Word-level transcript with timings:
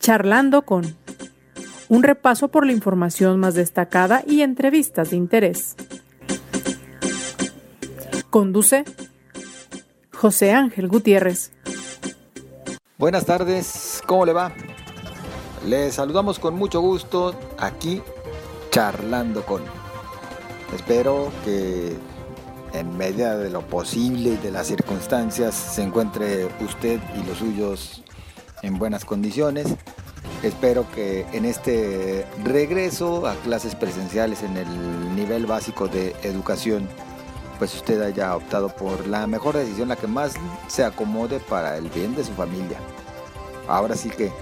Charlando 0.00 0.62
con 0.62 0.96
un 1.90 2.02
repaso 2.02 2.48
por 2.48 2.64
la 2.64 2.72
información 2.72 3.38
más 3.38 3.54
destacada 3.54 4.22
y 4.26 4.40
entrevistas 4.40 5.10
de 5.10 5.16
interés. 5.16 5.76
Conduce 8.30 8.84
José 10.10 10.52
Ángel 10.52 10.88
Gutiérrez. 10.88 11.52
Buenas 12.96 13.26
tardes, 13.26 14.02
¿cómo 14.06 14.24
le 14.24 14.32
va? 14.32 14.52
Les 15.66 15.94
saludamos 15.94 16.38
con 16.38 16.54
mucho 16.54 16.80
gusto 16.80 17.38
aquí 17.58 18.00
charlando 18.70 19.44
con. 19.44 19.62
Espero 20.74 21.30
que 21.44 21.94
en 22.72 22.96
medida 22.96 23.36
de 23.36 23.50
lo 23.50 23.60
posible 23.66 24.30
y 24.30 24.36
de 24.36 24.50
las 24.50 24.68
circunstancias 24.68 25.54
se 25.54 25.82
encuentre 25.82 26.46
usted 26.60 27.00
y 27.18 27.26
los 27.28 27.36
suyos 27.36 28.02
en 28.62 28.78
buenas 28.78 29.04
condiciones. 29.04 29.66
Espero 30.42 30.90
que 30.90 31.26
en 31.32 31.44
este 31.44 32.26
regreso 32.42 33.26
a 33.26 33.34
clases 33.36 33.74
presenciales 33.74 34.42
en 34.42 34.56
el 34.56 35.14
nivel 35.14 35.46
básico 35.46 35.88
de 35.88 36.16
educación, 36.22 36.88
pues 37.58 37.74
usted 37.74 38.00
haya 38.00 38.34
optado 38.34 38.68
por 38.70 39.06
la 39.06 39.26
mejor 39.26 39.56
decisión, 39.56 39.88
la 39.88 39.96
que 39.96 40.06
más 40.06 40.34
se 40.66 40.82
acomode 40.82 41.40
para 41.40 41.76
el 41.76 41.88
bien 41.90 42.14
de 42.14 42.24
su 42.24 42.32
familia. 42.32 42.78
Ahora 43.68 43.96
sí 43.96 44.08
que, 44.08 44.32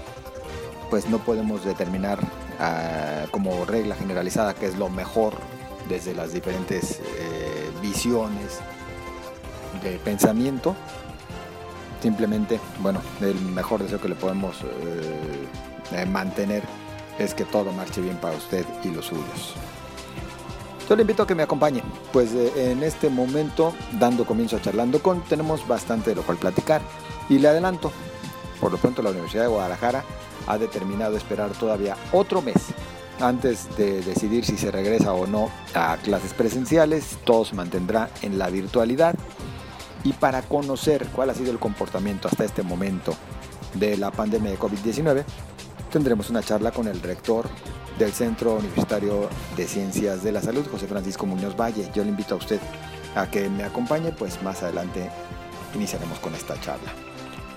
pues 0.89 1.09
no 1.09 1.19
podemos 1.19 1.65
determinar 1.65 2.19
ah, 2.59 3.25
como 3.31 3.65
regla 3.65 3.95
generalizada 3.95 4.53
qué 4.53 4.67
es 4.67 4.77
lo 4.77 4.89
mejor 4.89 5.33
desde 5.89 6.13
las 6.13 6.31
diferentes 6.31 6.99
eh, 6.99 7.69
visiones 7.81 8.59
de 9.83 9.97
pensamiento. 9.99 10.75
Simplemente, 12.01 12.59
bueno, 12.79 13.01
el 13.21 13.39
mejor 13.41 13.83
deseo 13.83 13.99
que 13.99 14.09
le 14.09 14.15
podemos 14.15 14.61
eh, 14.61 15.47
eh, 15.93 16.05
mantener 16.05 16.63
es 17.17 17.33
que 17.33 17.43
todo 17.43 17.71
marche 17.73 18.01
bien 18.01 18.17
para 18.17 18.37
usted 18.37 18.65
y 18.83 18.89
los 18.89 19.05
suyos. 19.05 19.55
Yo 20.87 20.95
le 20.95 21.01
invito 21.01 21.23
a 21.23 21.27
que 21.27 21.35
me 21.35 21.43
acompañe, 21.43 21.83
pues 22.11 22.31
en 22.33 22.81
este 22.81 23.09
momento, 23.09 23.73
dando 23.99 24.25
comienzo 24.25 24.55
a 24.55 24.61
charlando 24.61 25.03
con, 25.03 25.21
tenemos 25.21 25.67
bastante 25.67 26.11
de 26.11 26.15
lo 26.15 26.23
cual 26.23 26.37
platicar. 26.37 26.81
Y 27.27 27.37
le 27.37 27.47
adelanto, 27.47 27.91
por 28.59 28.71
lo 28.71 28.77
pronto 28.79 29.03
la 29.03 29.11
Universidad 29.11 29.43
de 29.43 29.49
Guadalajara 29.49 30.03
ha 30.47 30.57
determinado 30.57 31.15
esperar 31.15 31.51
todavía 31.51 31.95
otro 32.11 32.41
mes 32.41 32.73
antes 33.21 33.75
de 33.77 34.01
decidir 34.01 34.45
si 34.45 34.57
se 34.57 34.71
regresa 34.71 35.13
o 35.13 35.27
no 35.27 35.49
a 35.73 35.97
clases 35.97 36.33
presenciales, 36.33 37.17
todo 37.25 37.45
se 37.45 37.55
mantendrá 37.55 38.09
en 38.21 38.39
la 38.39 38.49
virtualidad. 38.49 39.15
Y 40.03 40.13
para 40.13 40.41
conocer 40.41 41.07
cuál 41.07 41.29
ha 41.29 41.33
sido 41.33 41.51
el 41.51 41.59
comportamiento 41.59 42.27
hasta 42.27 42.45
este 42.45 42.63
momento 42.63 43.13
de 43.73 43.97
la 43.97 44.11
pandemia 44.11 44.51
de 44.51 44.59
COVID-19, 44.59 45.23
tendremos 45.91 46.29
una 46.29 46.41
charla 46.41 46.71
con 46.71 46.87
el 46.87 47.01
rector 47.01 47.47
del 47.97 48.13
Centro 48.13 48.55
Universitario 48.55 49.29
de 49.57 49.67
Ciencias 49.67 50.23
de 50.23 50.31
la 50.31 50.41
Salud, 50.41 50.65
José 50.71 50.87
Francisco 50.87 51.25
Muñoz 51.25 51.55
Valle. 51.55 51.89
Yo 51.93 52.03
le 52.03 52.09
invito 52.09 52.35
a 52.35 52.37
usted 52.37 52.59
a 53.15 53.29
que 53.29 53.49
me 53.49 53.63
acompañe, 53.63 54.11
pues 54.11 54.41
más 54.41 54.63
adelante 54.63 55.09
iniciaremos 55.75 56.19
con 56.19 56.33
esta 56.33 56.59
charla. 56.61 56.91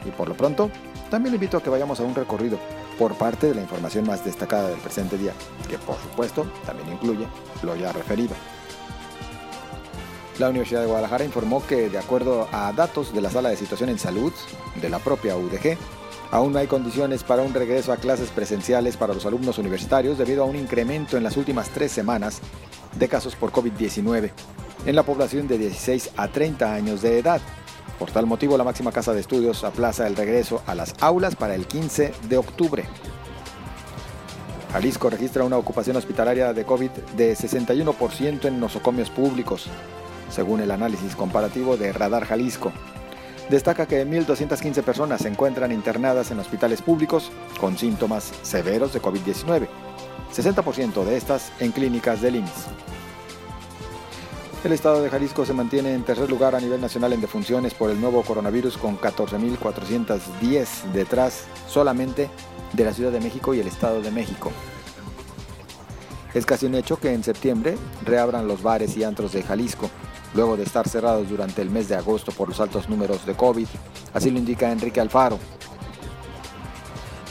Y 0.05 0.11
por 0.11 0.29
lo 0.29 0.37
pronto, 0.37 0.71
también 1.11 1.33
le 1.33 1.37
invito 1.37 1.59
a 1.59 1.63
que 1.63 1.71
vayamos 1.71 2.01
a 2.01 2.03
un 2.03 2.15
recorrido 2.15 2.59
por 2.99 3.15
parte 3.15 3.49
de 3.49 3.55
la 3.55 3.63
información 3.63 4.07
más 4.07 4.25
destacada 4.25 4.69
del 4.69 4.81
presente 4.81 5.17
día, 5.17 5.33
que 5.69 5.79
por 5.79 5.97
supuesto 5.97 6.47
también 6.67 6.93
incluye 6.93 7.27
lo 7.63 7.77
ya 7.77 7.93
referido. 7.93 8.35
La 10.43 10.49
Universidad 10.49 10.81
de 10.81 10.89
Guadalajara 10.89 11.25
informó 11.25 11.65
que, 11.65 11.89
de 11.89 11.99
acuerdo 11.99 12.49
a 12.51 12.73
datos 12.73 13.15
de 13.15 13.21
la 13.21 13.31
Sala 13.31 13.51
de 13.51 13.57
Situación 13.57 13.91
en 13.91 13.99
Salud 14.01 14.33
de 14.81 14.89
la 14.89 14.99
propia 14.99 15.37
UDG, 15.37 15.79
aún 16.33 16.53
no 16.53 16.59
hay 16.59 16.67
condiciones 16.67 17.23
para 17.23 17.43
un 17.43 17.55
regreso 17.55 17.93
a 17.93 17.97
clases 17.97 18.31
presenciales 18.31 18.97
para 18.97 19.15
los 19.15 19.25
alumnos 19.25 19.59
universitarios 19.59 20.19
debido 20.19 20.43
a 20.43 20.47
un 20.47 20.57
incremento 20.57 21.17
en 21.17 21.23
las 21.23 21.37
últimas 21.37 21.69
tres 21.69 21.93
semanas 21.93 22.41
de 22.99 23.07
casos 23.07 23.37
por 23.37 23.53
COVID-19 23.53 24.33
en 24.85 24.97
la 24.97 25.05
población 25.05 25.47
de 25.47 25.59
16 25.59 26.11
a 26.17 26.27
30 26.27 26.75
años 26.75 27.03
de 27.03 27.21
edad, 27.21 27.41
por 28.01 28.11
tal 28.11 28.27
motivo, 28.27 28.59
la 28.59 28.65
máxima 28.65 28.91
casa 28.91 29.15
de 29.15 29.21
estudios 29.21 29.63
aplaza 29.63 30.09
el 30.09 30.17
regreso 30.17 30.61
a 30.67 30.75
las 30.75 30.93
aulas 31.01 31.37
para 31.37 31.55
el 31.55 31.69
15 31.69 32.15
de 32.29 32.37
octubre. 32.37 32.85
Jalisco 34.73 35.09
registra 35.09 35.45
una 35.45 35.59
ocupación 35.59 35.95
hospitalaria 35.95 36.53
de 36.53 36.65
COVID 36.65 36.91
de 37.17 37.37
61% 37.37 38.47
en 38.47 38.59
nosocomios 38.59 39.09
públicos, 39.09 39.69
según 40.33 40.61
el 40.61 40.71
análisis 40.71 41.15
comparativo 41.15 41.77
de 41.77 41.93
Radar 41.93 42.25
Jalisco. 42.25 42.73
Destaca 43.49 43.87
que 43.87 44.07
1.215 44.07 44.83
personas 44.83 45.21
se 45.21 45.29
encuentran 45.29 45.73
internadas 45.73 46.31
en 46.31 46.39
hospitales 46.39 46.81
públicos 46.81 47.31
con 47.61 47.77
síntomas 47.77 48.33
severos 48.43 48.93
de 48.93 49.03
COVID-19, 49.03 49.69
60% 50.35 51.05
de 51.05 51.17
estas 51.17 51.53
en 51.61 51.73
clínicas 51.73 52.23
del 52.23 52.37
IMSS. 52.37 52.69
El 54.65 54.73
estado 54.73 55.03
de 55.03 55.11
Jalisco 55.11 55.45
se 55.45 55.53
mantiene 55.55 55.93
en 55.93 56.05
tercer 56.05 56.31
lugar 56.31 56.55
a 56.55 56.61
nivel 56.61 56.81
nacional 56.81 57.13
en 57.13 57.21
defunciones 57.21 57.75
por 57.75 57.91
el 57.91 58.01
nuevo 58.01 58.23
coronavirus 58.23 58.79
con 58.79 58.97
14.410 58.97 60.93
detrás 60.93 61.47
solamente 61.69 62.31
de 62.73 62.85
la 62.85 62.93
Ciudad 62.93 63.11
de 63.11 63.21
México 63.21 63.55
y 63.55 63.61
el 63.61 63.67
Estado 63.67 64.01
de 64.01 64.13
México. 64.13 64.53
Es 66.33 66.47
casi 66.47 66.67
un 66.67 66.77
hecho 66.77 66.97
que 66.99 67.13
en 67.13 67.25
septiembre 67.25 67.77
reabran 68.05 68.47
los 68.47 68.63
bares 68.63 68.97
y 68.97 69.03
antros 69.03 69.33
de 69.33 69.43
Jalisco, 69.43 69.91
luego 70.35 70.57
de 70.57 70.63
estar 70.63 70.89
cerrados 70.89 71.29
durante 71.29 71.63
el 71.63 71.71
mes 71.71 71.89
de 71.89 71.97
agosto 71.97 72.33
por 72.33 72.49
los 72.49 72.61
altos 72.61 72.89
números 72.89 73.25
de 73.27 73.35
COVID, 73.35 73.67
así 74.15 74.31
lo 74.31 74.39
indica 74.39 74.71
Enrique 74.71 75.01
Alfaro. 75.01 75.39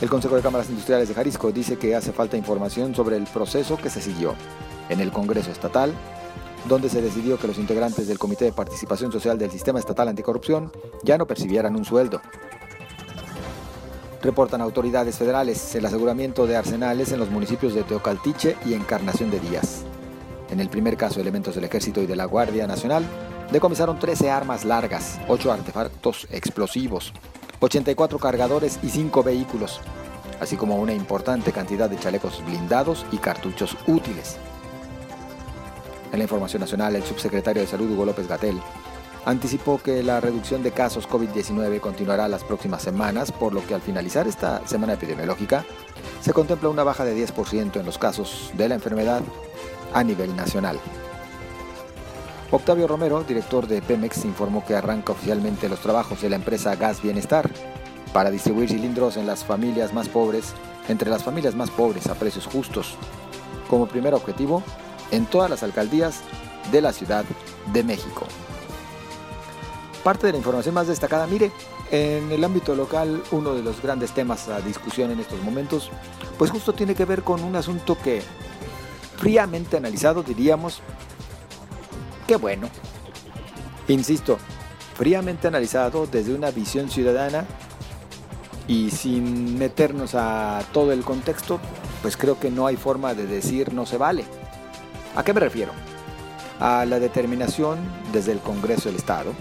El 0.00 0.08
Consejo 0.08 0.36
de 0.36 0.42
Cámaras 0.42 0.68
Industriales 0.68 1.08
de 1.08 1.14
Jalisco 1.14 1.52
dice 1.52 1.78
que 1.78 1.94
hace 1.94 2.12
falta 2.12 2.36
información 2.36 2.94
sobre 2.94 3.16
el 3.16 3.24
proceso 3.24 3.76
que 3.76 3.90
se 3.90 4.00
siguió 4.00 4.34
en 4.88 5.00
el 5.00 5.12
Congreso 5.12 5.50
Estatal 5.50 5.94
donde 6.68 6.88
se 6.88 7.02
decidió 7.02 7.38
que 7.38 7.48
los 7.48 7.58
integrantes 7.58 8.06
del 8.06 8.18
Comité 8.18 8.44
de 8.44 8.52
Participación 8.52 9.10
Social 9.10 9.38
del 9.38 9.50
Sistema 9.50 9.78
Estatal 9.78 10.08
Anticorrupción 10.08 10.70
ya 11.02 11.18
no 11.18 11.26
percibieran 11.26 11.76
un 11.76 11.84
sueldo. 11.84 12.20
Reportan 14.22 14.60
autoridades 14.60 15.16
federales 15.16 15.74
el 15.74 15.84
aseguramiento 15.84 16.46
de 16.46 16.56
arsenales 16.56 17.10
en 17.10 17.18
los 17.18 17.30
municipios 17.30 17.74
de 17.74 17.82
Teocaltiche 17.82 18.56
y 18.64 18.74
Encarnación 18.74 19.30
de 19.30 19.40
Díaz. 19.40 19.84
En 20.52 20.60
el 20.60 20.68
primer 20.68 20.98
caso, 20.98 21.18
elementos 21.18 21.54
del 21.54 21.64
Ejército 21.64 22.02
y 22.02 22.06
de 22.06 22.14
la 22.14 22.26
Guardia 22.26 22.66
Nacional 22.66 23.06
decomisaron 23.50 23.98
13 23.98 24.30
armas 24.30 24.66
largas, 24.66 25.18
8 25.26 25.50
artefactos 25.50 26.28
explosivos, 26.30 27.14
84 27.60 28.18
cargadores 28.18 28.78
y 28.82 28.90
5 28.90 29.22
vehículos, 29.22 29.80
así 30.40 30.56
como 30.56 30.76
una 30.76 30.92
importante 30.92 31.52
cantidad 31.52 31.88
de 31.88 31.98
chalecos 31.98 32.44
blindados 32.44 33.06
y 33.12 33.16
cartuchos 33.16 33.78
útiles. 33.86 34.36
En 36.12 36.18
la 36.18 36.24
información 36.24 36.60
nacional, 36.60 36.96
el 36.96 37.02
subsecretario 37.02 37.62
de 37.62 37.68
Salud 37.68 37.90
Hugo 37.90 38.04
López 38.04 38.28
Gatel 38.28 38.60
anticipó 39.24 39.78
que 39.78 40.02
la 40.02 40.20
reducción 40.20 40.62
de 40.62 40.72
casos 40.72 41.08
COVID-19 41.08 41.80
continuará 41.80 42.28
las 42.28 42.44
próximas 42.44 42.82
semanas, 42.82 43.32
por 43.32 43.54
lo 43.54 43.66
que 43.66 43.72
al 43.72 43.80
finalizar 43.80 44.28
esta 44.28 44.66
semana 44.68 44.92
epidemiológica 44.92 45.64
se 46.20 46.34
contempla 46.34 46.68
una 46.68 46.84
baja 46.84 47.06
de 47.06 47.16
10% 47.16 47.80
en 47.80 47.86
los 47.86 47.96
casos 47.96 48.50
de 48.52 48.68
la 48.68 48.74
enfermedad 48.74 49.22
a 49.94 50.04
nivel 50.04 50.34
nacional. 50.36 50.78
Octavio 52.50 52.86
Romero, 52.86 53.24
director 53.24 53.66
de 53.66 53.80
Pemex, 53.80 54.24
informó 54.24 54.64
que 54.64 54.74
arranca 54.74 55.12
oficialmente 55.12 55.68
los 55.68 55.80
trabajos 55.80 56.20
de 56.20 56.28
la 56.28 56.36
empresa 56.36 56.76
Gas 56.76 57.00
Bienestar 57.00 57.48
para 58.12 58.30
distribuir 58.30 58.68
cilindros 58.68 59.16
en 59.16 59.26
las 59.26 59.44
familias 59.44 59.94
más 59.94 60.08
pobres, 60.08 60.52
entre 60.88 61.08
las 61.08 61.22
familias 61.22 61.54
más 61.54 61.70
pobres 61.70 62.08
a 62.08 62.14
precios 62.14 62.46
justos. 62.46 62.96
Como 63.70 63.86
primer 63.86 64.12
objetivo, 64.12 64.62
en 65.10 65.24
todas 65.24 65.48
las 65.48 65.62
alcaldías 65.62 66.20
de 66.70 66.82
la 66.82 66.92
Ciudad 66.92 67.24
de 67.72 67.82
México. 67.82 68.26
Parte 70.04 70.26
de 70.26 70.32
la 70.32 70.38
información 70.38 70.74
más 70.74 70.88
destacada, 70.88 71.26
mire, 71.26 71.52
en 71.90 72.32
el 72.32 72.42
ámbito 72.42 72.74
local 72.74 73.22
uno 73.30 73.54
de 73.54 73.62
los 73.62 73.80
grandes 73.80 74.12
temas 74.12 74.48
a 74.48 74.60
discusión 74.60 75.10
en 75.10 75.20
estos 75.20 75.40
momentos, 75.42 75.90
pues 76.38 76.50
justo 76.50 76.72
tiene 76.72 76.94
que 76.94 77.04
ver 77.04 77.22
con 77.22 77.42
un 77.42 77.54
asunto 77.54 77.96
que 77.96 78.22
fríamente 79.22 79.76
analizado 79.76 80.24
diríamos, 80.24 80.80
que 82.26 82.34
bueno, 82.34 82.68
insisto, 83.86 84.36
fríamente 84.96 85.46
analizado 85.46 86.08
desde 86.08 86.34
una 86.34 86.50
visión 86.50 86.90
ciudadana 86.90 87.44
y 88.66 88.90
sin 88.90 89.56
meternos 89.56 90.16
a 90.16 90.64
todo 90.72 90.90
el 90.90 91.04
contexto, 91.04 91.60
pues 92.02 92.16
creo 92.16 92.40
que 92.40 92.50
no 92.50 92.66
hay 92.66 92.74
forma 92.74 93.14
de 93.14 93.28
decir 93.28 93.72
no 93.72 93.86
se 93.86 93.96
vale. 93.96 94.24
¿A 95.14 95.22
qué 95.22 95.32
me 95.32 95.38
refiero? 95.38 95.70
A 96.58 96.84
la 96.84 96.98
determinación 96.98 97.78
desde 98.12 98.32
el 98.32 98.40
Congreso 98.40 98.88
del 98.88 98.96
Estado, 98.96 99.34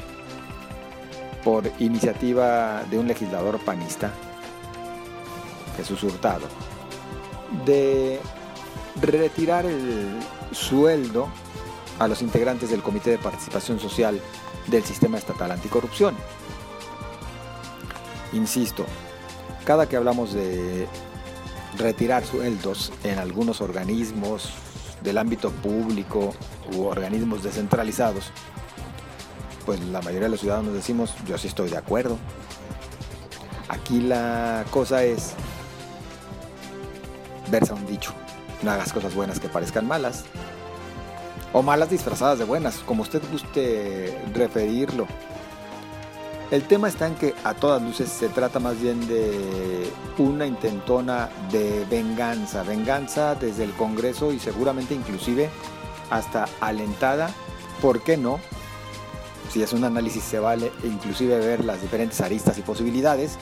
por 1.43 1.63
iniciativa 1.79 2.83
de 2.83 2.99
un 2.99 3.07
legislador 3.07 3.57
panista, 3.65 4.11
Jesús 5.75 6.03
Hurtado, 6.03 6.45
de 7.65 8.19
retirar 9.01 9.65
el 9.65 10.19
sueldo 10.51 11.27
a 12.00 12.07
los 12.07 12.21
integrantes 12.21 12.69
del 12.69 12.81
Comité 12.81 13.12
de 13.12 13.18
Participación 13.18 13.80
Social 13.80 14.19
del 14.68 14.83
Sistema 14.83 15.18
Estatal 15.18 15.51
Anticorrupción. 15.51 16.15
Insisto, 18.33 18.86
cada 19.65 19.88
que 19.88 19.98
hablamos 19.98 20.33
de 20.33 20.88
retirar 21.77 22.25
sueldos 22.25 22.92
en 23.03 23.19
algunos 23.19 23.62
organismos 23.62 24.51
del 25.03 25.18
ámbito 25.18 25.51
público 25.51 26.33
u 26.75 26.83
organismos 26.83 27.44
descentralizados, 27.44 28.31
pues 29.65 29.80
la 29.80 30.01
mayoría 30.01 30.24
de 30.24 30.30
los 30.30 30.39
ciudadanos 30.39 30.74
decimos, 30.74 31.13
yo 31.27 31.38
sí 31.38 31.48
estoy 31.48 31.69
de 31.69 31.77
acuerdo. 31.77 32.18
Aquí 33.68 34.01
la 34.01 34.65
cosa 34.69 35.03
es 35.03 35.33
versa 37.50 37.74
un 37.74 37.86
dicho, 37.86 38.13
no 38.63 38.71
hagas 38.71 38.93
cosas 38.93 39.13
buenas 39.13 39.39
que 39.39 39.49
parezcan 39.49 39.87
malas, 39.87 40.25
o 41.53 41.61
malas 41.61 41.89
disfrazadas 41.89 42.39
de 42.39 42.45
buenas, 42.45 42.77
como 42.79 43.03
usted 43.03 43.21
guste 43.31 44.17
referirlo. 44.33 45.07
El 46.49 46.63
tema 46.63 46.89
está 46.89 47.07
en 47.07 47.15
que 47.15 47.33
a 47.45 47.53
todas 47.53 47.81
luces 47.81 48.09
se 48.09 48.27
trata 48.27 48.59
más 48.59 48.79
bien 48.81 49.07
de 49.07 49.89
una 50.17 50.45
intentona 50.45 51.29
de 51.49 51.85
venganza, 51.89 52.63
venganza 52.63 53.35
desde 53.35 53.63
el 53.63 53.71
Congreso 53.71 54.33
y 54.33 54.39
seguramente 54.39 54.93
inclusive 54.93 55.49
hasta 56.09 56.49
alentada, 56.59 57.29
¿por 57.81 58.01
qué 58.03 58.17
no? 58.17 58.39
Si 59.49 59.63
es 59.63 59.71
un 59.71 59.85
análisis 59.85 60.23
se 60.23 60.39
vale 60.39 60.73
inclusive 60.83 61.39
ver 61.39 61.63
las 61.63 61.81
diferentes 61.81 62.19
aristas 62.19 62.57
y 62.57 62.61
posibilidades, 62.61 63.37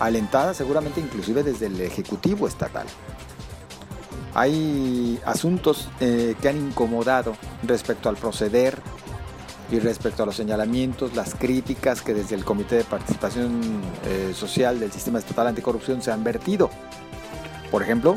alentada 0.00 0.54
seguramente 0.54 1.00
inclusive 1.00 1.44
desde 1.44 1.66
el 1.66 1.80
Ejecutivo 1.80 2.48
Estatal. 2.48 2.86
Hay 4.38 5.20
asuntos 5.24 5.88
eh, 5.98 6.36
que 6.40 6.48
han 6.48 6.56
incomodado 6.58 7.34
respecto 7.64 8.08
al 8.08 8.16
proceder 8.16 8.78
y 9.68 9.80
respecto 9.80 10.22
a 10.22 10.26
los 10.26 10.36
señalamientos, 10.36 11.16
las 11.16 11.34
críticas 11.34 12.02
que 12.02 12.14
desde 12.14 12.36
el 12.36 12.44
Comité 12.44 12.76
de 12.76 12.84
Participación 12.84 13.60
eh, 14.04 14.30
Social 14.32 14.78
del 14.78 14.92
Sistema 14.92 15.18
Estatal 15.18 15.48
Anticorrupción 15.48 16.02
se 16.02 16.12
han 16.12 16.22
vertido. 16.22 16.70
Por 17.72 17.82
ejemplo, 17.82 18.16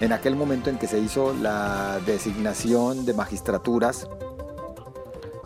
en 0.00 0.12
aquel 0.12 0.36
momento 0.36 0.68
en 0.68 0.76
que 0.76 0.86
se 0.86 0.98
hizo 0.98 1.32
la 1.32 2.00
designación 2.04 3.06
de 3.06 3.14
magistraturas, 3.14 4.08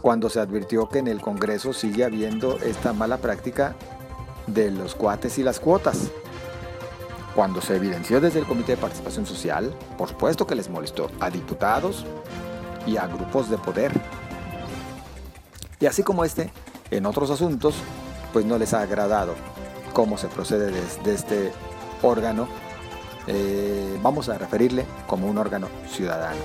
cuando 0.03 0.29
se 0.29 0.41
advirtió 0.41 0.89
que 0.89 0.99
en 0.99 1.07
el 1.07 1.21
Congreso 1.21 1.73
sigue 1.73 2.03
habiendo 2.03 2.59
esta 2.59 2.93
mala 2.93 3.19
práctica 3.19 3.77
de 4.49 4.73
los 4.73 4.97
cuates 4.97 5.39
y 5.39 5.45
las 5.45 5.61
cuotas. 5.61 6.11
Cuando 7.35 7.61
se 7.61 7.77
evidenció 7.77 8.21
desde 8.21 8.39
el 8.39 8.47
Comité 8.47 8.73
de 8.73 8.79
Participación 8.81 9.27
Social, 9.27 9.75
por 9.99 10.09
supuesto 10.09 10.47
que 10.47 10.55
les 10.55 10.69
molestó 10.69 11.11
a 11.21 11.31
diputados 11.31 12.07
y 12.87 12.97
a 12.97 13.07
grupos 13.07 13.51
de 13.51 13.59
poder. 13.59 13.93
Y 15.81 15.87
así 15.87 16.03
como 16.03 16.25
este, 16.25 16.53
en 16.91 17.07
otros 17.07 17.31
asuntos, 17.31 17.75
pues 18.33 18.45
no 18.45 18.57
les 18.57 18.73
ha 18.73 18.83
agradado 18.83 19.35
cómo 19.93 20.17
se 20.17 20.29
procede 20.29 20.71
desde 20.71 21.15
este 21.15 21.53
órgano. 22.03 22.47
Eh, 23.27 23.99
vamos 24.03 24.29
a 24.29 24.39
referirle 24.39 24.85
como 25.07 25.27
un 25.27 25.39
órgano 25.39 25.69
ciudadano. 25.89 26.41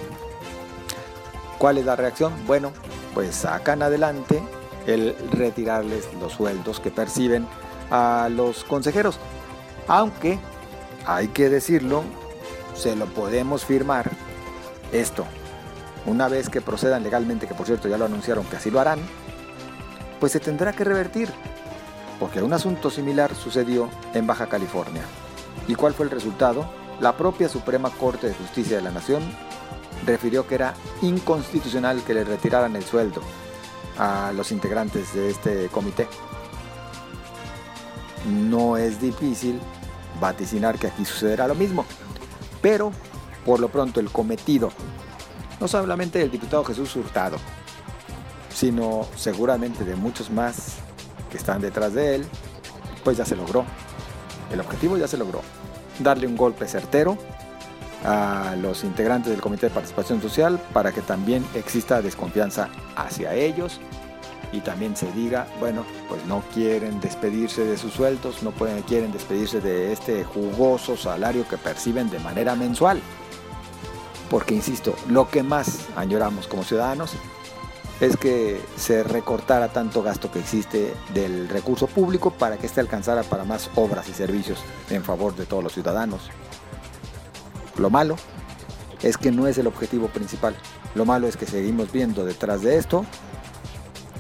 ¿Cuál 1.57 1.77
es 1.77 1.85
la 1.85 1.95
reacción? 1.95 2.33
Bueno, 2.47 2.71
pues 3.13 3.35
sacan 3.35 3.83
adelante 3.83 4.42
el 4.88 5.15
retirarles 5.31 6.07
los 6.19 6.33
sueldos 6.33 6.80
que 6.80 6.89
perciben 6.89 7.45
a 7.92 8.30
los 8.31 8.63
consejeros. 8.63 9.19
Aunque, 9.88 10.39
hay 11.15 11.29
que 11.29 11.50
decirlo, 11.50 12.03
se 12.75 12.95
lo 12.95 13.07
podemos 13.07 13.65
firmar 13.65 14.11
esto 14.91 15.25
una 16.06 16.27
vez 16.27 16.50
que 16.50 16.61
procedan 16.61 17.03
legalmente, 17.03 17.47
que 17.47 17.56
por 17.56 17.65
cierto 17.65 17.88
ya 17.88 17.97
lo 17.97 18.06
anunciaron 18.06 18.45
que 18.45 18.57
así 18.57 18.69
lo 18.69 18.79
harán, 18.79 19.00
pues 20.19 20.31
se 20.31 20.39
tendrá 20.39 20.71
que 20.71 20.83
revertir, 20.83 21.29
porque 22.19 22.41
un 22.41 22.53
asunto 22.53 22.89
similar 22.89 23.33
sucedió 23.35 23.89
en 24.13 24.27
Baja 24.27 24.47
California. 24.47 25.01
¿Y 25.67 25.75
cuál 25.75 25.94
fue 25.94 26.06
el 26.06 26.11
resultado? 26.11 26.69
La 27.00 27.17
propia 27.17 27.50
Suprema 27.50 27.89
Corte 27.89 28.27
de 28.27 28.33
Justicia 28.33 28.77
de 28.77 28.83
la 28.83 28.91
Nación 28.91 29.23
refirió 30.06 30.47
que 30.47 30.56
era 30.56 30.73
inconstitucional 31.01 32.03
que 32.03 32.13
le 32.13 32.23
retiraran 32.23 32.75
el 32.75 32.83
sueldo 32.83 33.21
a 33.97 34.31
los 34.33 34.51
integrantes 34.51 35.13
de 35.13 35.29
este 35.29 35.67
comité. 35.69 36.07
No 38.25 38.77
es 38.77 39.01
difícil 39.01 39.59
vaticinar 40.19 40.77
que 40.77 40.88
aquí 40.88 41.06
sucederá 41.06 41.48
lo 41.48 41.56
mismo, 41.56 41.86
pero 42.62 42.92
por 43.45 43.60
lo 43.60 43.69
pronto 43.69 44.00
el 44.00 44.10
cometido 44.12 44.71
no 45.60 45.68
solamente 45.68 46.19
del 46.19 46.31
diputado 46.31 46.63
Jesús 46.63 46.95
Hurtado, 46.95 47.38
sino 48.54 49.06
seguramente 49.16 49.83
de 49.83 49.95
muchos 49.95 50.30
más 50.30 50.77
que 51.30 51.38
están 51.38 51.62
detrás 51.62 51.94
de 51.94 52.16
él, 52.16 52.25
pues 53.04 53.18
ya 53.18 53.25
se 53.25 53.36
logró. 53.36 53.66
El 54.51 54.60
objetivo 54.60 54.98
ya 54.98 55.07
se 55.07 55.18
logró. 55.18 55.42
Darle 56.00 56.27
un 56.27 56.38
golpe 56.38 56.68
certero 56.68 57.18
a 58.06 58.56
los 58.62 58.83
integrantes 58.83 59.31
del 59.31 59.42
Comité 59.42 59.68
de 59.68 59.74
Participación 59.74 60.21
Social 60.21 60.60
para 60.74 60.92
que 60.92 61.01
también 61.01 61.45
exista 61.54 62.01
desconfianza 62.01 62.69
hacia 62.95 63.33
ellos 63.33 63.80
y 64.51 64.62
también 64.62 64.96
se 64.96 65.12
diga, 65.12 65.48
bueno, 65.60 65.86
pues 66.07 66.25
no 66.25 66.44
quieren 66.54 67.00
despedirse 67.00 67.63
de 67.66 67.78
sus 67.78 67.94
sueldos, 67.94 68.42
no 68.44 68.51
quieren 68.51 69.12
despedirse 69.12 69.62
de 69.62 69.94
este 69.94 70.24
jugoso 70.24 70.98
salario 70.98 71.48
que 71.48 71.57
perciben 71.57 72.10
de 72.10 72.19
manera 72.19 72.56
mensual. 72.56 73.01
Porque, 74.30 74.56
insisto, 74.56 74.96
lo 75.07 75.30
que 75.30 75.44
más 75.44 75.88
añoramos 75.96 76.48
como 76.48 76.63
ciudadanos 76.63 77.13
es 78.00 78.16
que 78.16 78.62
se 78.78 79.04
recortara 79.04 79.69
tanto 79.69 80.01
gasto 80.01 80.31
que 80.31 80.40
existe 80.40 80.94
del 81.13 81.50
recurso 81.50 81.88
público 81.88 82.31
para 82.31 82.57
que 82.57 82.66
éste 82.66 82.80
alcanzara 82.80 83.24
para 83.24 83.44
más 83.44 83.69
obras 83.75 84.07
y 84.07 84.13
servicios 84.13 84.60
en 84.90 85.04
favor 85.04 85.36
de 85.36 85.45
todos 85.45 85.63
los 85.63 85.74
ciudadanos. 85.74 86.30
Lo 87.78 87.90
malo 87.90 88.16
es 89.02 89.18
que 89.18 89.31
no 89.31 89.48
es 89.48 89.57
el 89.57 89.68
objetivo 89.68 90.07
principal. 90.07 90.56
Lo 90.95 91.06
malo 91.06 91.28
es 91.28 91.38
que 91.38 91.45
seguimos 91.45 91.92
viendo 91.92 92.25
detrás 92.25 92.62
de 92.62 92.78
esto 92.78 93.06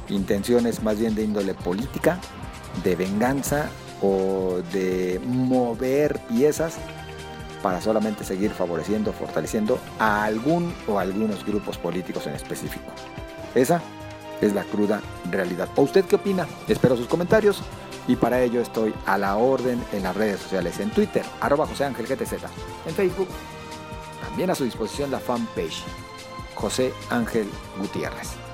intenciones 0.09 0.83
más 0.83 0.99
bien 0.99 1.15
de 1.15 1.23
índole 1.23 1.53
política, 1.53 2.19
de 2.83 2.95
venganza 2.95 3.69
o 4.01 4.59
de 4.71 5.19
mover 5.25 6.19
piezas 6.29 6.77
para 7.61 7.81
solamente 7.81 8.23
seguir 8.23 8.51
favoreciendo, 8.51 9.11
fortaleciendo 9.11 9.79
a 9.99 10.23
algún 10.23 10.73
o 10.87 10.99
algunos 10.99 11.45
grupos 11.45 11.77
políticos 11.77 12.25
en 12.27 12.33
específico. 12.33 12.91
Esa 13.53 13.81
es 14.41 14.53
la 14.53 14.63
cruda 14.63 15.01
realidad. 15.29 15.67
¿O 15.75 15.81
usted 15.81 16.05
qué 16.05 16.15
opina? 16.15 16.47
Espero 16.67 16.95
sus 16.95 17.07
comentarios 17.07 17.61
y 18.07 18.15
para 18.15 18.41
ello 18.41 18.61
estoy 18.61 18.93
a 19.05 19.17
la 19.17 19.35
orden 19.35 19.83
en 19.93 20.03
las 20.03 20.15
redes 20.15 20.39
sociales, 20.39 20.79
en 20.79 20.89
Twitter, 20.91 21.23
arroba 21.41 21.67
José 21.67 21.85
Ángel 21.85 22.07
GTZ, 22.07 22.33
en 22.87 22.95
Facebook, 22.95 23.27
también 24.23 24.49
a 24.49 24.55
su 24.55 24.63
disposición 24.63 25.11
la 25.11 25.19
fanpage, 25.19 25.83
José 26.55 26.93
Ángel 27.09 27.47
Gutiérrez. 27.77 28.48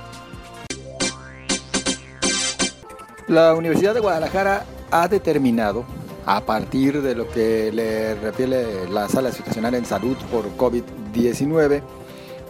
La 3.27 3.55
Universidad 3.55 3.95
de 3.95 4.01
Guadalajara 4.01 4.65
ha 4.91 5.07
determinado 5.07 5.83
a 6.27 6.41
partir 6.41 7.01
de 7.01 7.15
lo 7.15 7.27
que 7.27 7.71
le 7.71 8.13
refiere 8.15 8.87
la 8.89 9.09
sala 9.09 9.31
situacional 9.31 9.73
en 9.73 9.85
salud 9.85 10.15
por 10.31 10.45
COVID-19, 10.57 11.81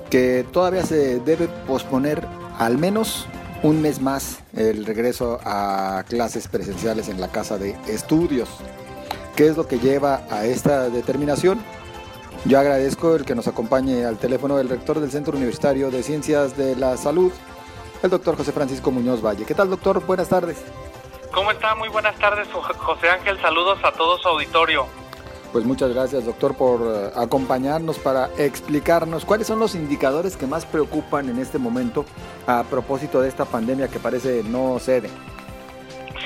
que 0.10 0.46
todavía 0.52 0.86
se 0.86 1.20
debe 1.22 1.48
posponer 1.66 2.28
al 2.60 2.78
menos 2.78 3.26
un 3.64 3.82
mes 3.82 4.02
más 4.02 4.40
el 4.54 4.86
regreso 4.86 5.40
a 5.46 6.04
clases 6.10 6.50
presenciales 6.50 7.08
en 7.08 7.22
la 7.22 7.30
casa 7.30 7.58
de 7.58 7.78
estudios. 7.88 8.50
¿Qué 9.38 9.48
es 9.48 9.56
lo 9.56 9.70
que 9.70 9.80
lleva 9.80 10.24
a 10.30 10.46
esta 10.46 10.90
determinación? 10.90 11.60
Yo 12.44 12.60
agradezco 12.60 13.16
el 13.16 13.24
que 13.24 13.34
nos 13.34 13.48
acompañe 13.48 14.04
al 14.04 14.18
teléfono 14.18 14.58
del 14.58 14.68
rector 14.68 15.00
del 15.00 15.10
Centro 15.10 15.38
Universitario 15.38 15.90
de 15.90 16.04
Ciencias 16.04 16.58
de 16.58 16.76
la 16.76 16.98
Salud, 16.98 17.32
el 18.06 18.12
doctor 18.12 18.38
José 18.38 18.52
Francisco 18.52 18.92
Muñoz 18.92 19.22
Valle. 19.22 19.46
¿Qué 19.46 19.54
tal, 19.54 19.70
doctor? 19.70 20.06
Buenas 20.06 20.30
tardes. 20.30 20.64
¿Cómo 21.34 21.52
está? 21.52 21.76
Muy 21.76 21.90
buenas 21.90 22.18
tardes, 22.18 22.48
José 22.52 23.10
Ángel. 23.10 23.40
Saludos 23.42 23.80
a 23.84 23.92
todo 23.92 24.18
su 24.18 24.30
auditorio. 24.30 24.86
Pues 25.52 25.66
muchas 25.66 25.94
gracias, 25.94 26.26
doctor, 26.26 26.56
por 26.56 26.82
eh, 26.82 27.12
acompañarnos 27.16 27.98
para 27.98 28.30
explicarnos 28.38 29.26
cuáles 29.26 29.48
son 29.48 29.60
los 29.60 29.74
indicadores 29.74 30.36
que 30.38 30.48
más 30.48 30.66
preocupan 30.66 31.30
en 31.30 31.40
este 31.40 31.58
momento 31.58 32.06
a 32.46 32.64
propósito 32.64 33.22
de 33.22 33.30
esta 33.30 33.46
pandemia 33.46 33.88
que 33.88 34.00
parece 34.00 34.44
no 34.44 34.78
cede. 34.80 35.10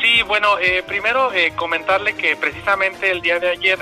Sí, 0.02 0.24
bueno, 0.24 0.58
eh, 0.60 0.84
primero 0.86 1.32
eh, 1.32 1.54
comentarle 1.56 2.16
que 2.16 2.36
precisamente 2.38 3.12
el 3.12 3.22
día 3.22 3.40
de 3.40 3.50
ayer, 3.50 3.80